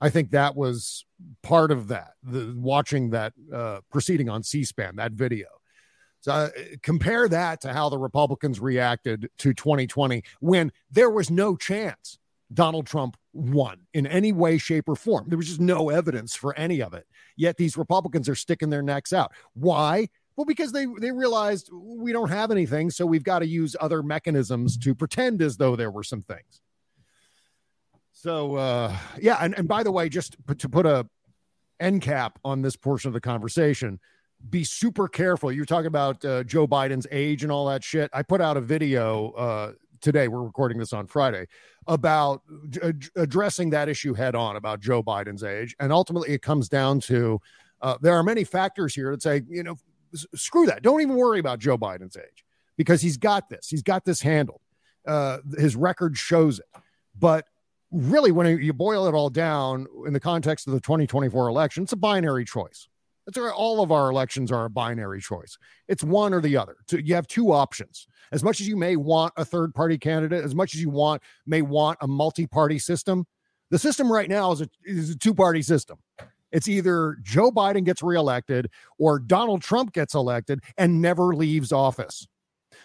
[0.00, 1.06] I think that was
[1.42, 5.46] part of that, the watching that uh, proceeding on C-SPAN, that video.
[6.20, 6.48] So uh,
[6.82, 12.18] compare that to how the Republicans reacted to 2020 when there was no chance
[12.52, 15.26] Donald Trump won in any way, shape, or form.
[15.28, 17.06] There was just no evidence for any of it.
[17.36, 19.32] Yet these Republicans are sticking their necks out.
[19.54, 20.08] Why?
[20.36, 24.02] Well, because they they realized we don't have anything, so we've got to use other
[24.02, 26.60] mechanisms to pretend as though there were some things.
[28.12, 31.06] So uh, yeah, and, and by the way, just to put a
[31.78, 34.00] end cap on this portion of the conversation,
[34.50, 35.52] be super careful.
[35.52, 38.10] You're talking about uh, Joe Biden's age and all that shit.
[38.12, 40.28] I put out a video uh, today.
[40.28, 41.46] We're recording this on Friday
[41.86, 42.42] about
[42.82, 47.00] ad- addressing that issue head on about Joe Biden's age, and ultimately it comes down
[47.00, 47.40] to
[47.82, 49.76] uh, there are many factors here that say you know
[50.34, 50.82] screw that.
[50.82, 52.44] Don't even worry about Joe Biden's age
[52.76, 53.68] because he's got this.
[53.68, 54.60] He's got this handled.
[55.06, 56.66] Uh, his record shows it.
[57.18, 57.46] But
[57.90, 61.92] really, when you boil it all down in the context of the 2024 election, it's
[61.92, 62.88] a binary choice.
[63.26, 65.56] That's where all of our elections are a binary choice.
[65.88, 66.76] It's one or the other.
[66.88, 68.06] So you have two options.
[68.32, 71.22] As much as you may want a third party candidate, as much as you want
[71.46, 73.26] may want a multi party system,
[73.70, 75.98] The system right now is a, is a two party system.
[76.54, 82.28] It's either Joe Biden gets reelected or Donald Trump gets elected and never leaves office.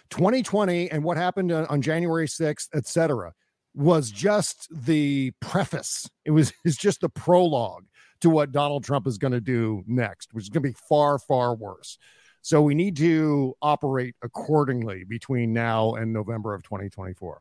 [0.10, 3.32] 2020 and what happened on January 6th, et cetera,
[3.76, 6.10] was just the preface.
[6.26, 7.86] It was it's just the prologue
[8.22, 11.20] to what Donald Trump is going to do next, which is going to be far,
[11.20, 12.00] far worse.
[12.42, 17.40] So we need to operate accordingly between now and November of 2024.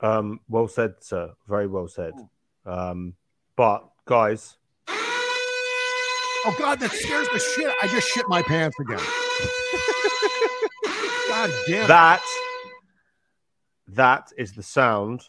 [0.00, 1.32] Um, well said, sir.
[1.48, 2.12] Very well said.
[2.66, 3.14] Um,
[3.56, 4.57] but guys,
[6.48, 7.72] oh god, that scares the shit.
[7.82, 8.98] I just shit my pants again.
[11.28, 11.88] god damn.
[11.88, 12.22] That
[13.88, 15.22] that is the sound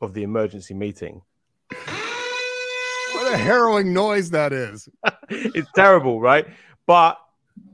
[0.00, 1.22] of the emergency meeting.
[1.70, 4.88] What a harrowing noise that is.
[5.28, 6.46] it's terrible, right?
[6.86, 7.18] But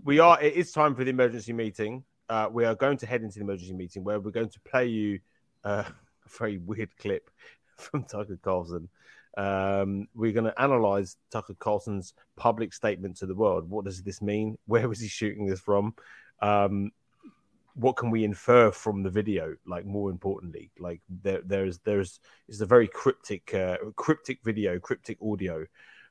[0.04, 0.40] we are.
[0.42, 2.02] It is time for the emergency meeting.
[2.28, 4.86] Uh, we are going to head into the emergency meeting where we're going to play
[4.86, 5.20] you
[5.62, 5.84] uh,
[6.26, 7.30] a very weird clip
[7.76, 8.88] from Tucker Carlson.
[9.36, 13.68] Um, we're going to analyze Tucker Carlson's public statement to the world.
[13.68, 14.58] What does this mean?
[14.66, 15.94] Where was he shooting this from?
[16.40, 16.92] Um,
[17.76, 19.56] what can we infer from the video?
[19.66, 25.18] Like more importantly, like there, there's there's is a very cryptic uh, cryptic video, cryptic
[25.20, 25.66] audio.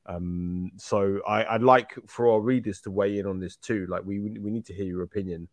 [0.06, 3.88] Um, so I, I'd like for our readers to weigh in on this too.
[3.90, 5.48] Like we we need to hear your opinion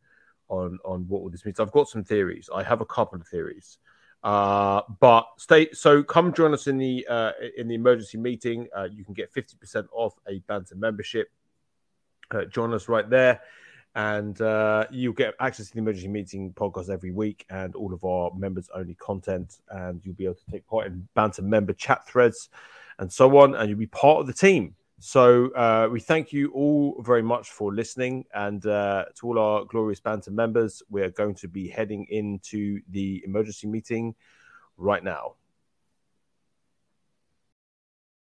[0.48, 1.60] on on what all this means.
[1.60, 2.50] I've got some theories.
[2.52, 3.78] I have a couple of theories.
[4.22, 5.72] Uh, but stay.
[5.72, 8.68] So come join us in the uh, in the emergency meeting.
[8.76, 11.30] Uh, you can get fifty percent off a Banter membership.
[12.30, 13.40] Uh, join us right there,
[13.94, 18.04] and uh, you'll get access to the emergency meeting podcast every week and all of
[18.04, 19.58] our members only content.
[19.70, 22.50] And you'll be able to take part in Banter member chat threads
[22.98, 24.74] and so on, and you'll be part of the team.
[25.02, 29.64] So uh, we thank you all very much for listening, and uh, to all our
[29.64, 34.14] glorious banter members, we are going to be heading into the emergency meeting
[34.76, 35.36] right now.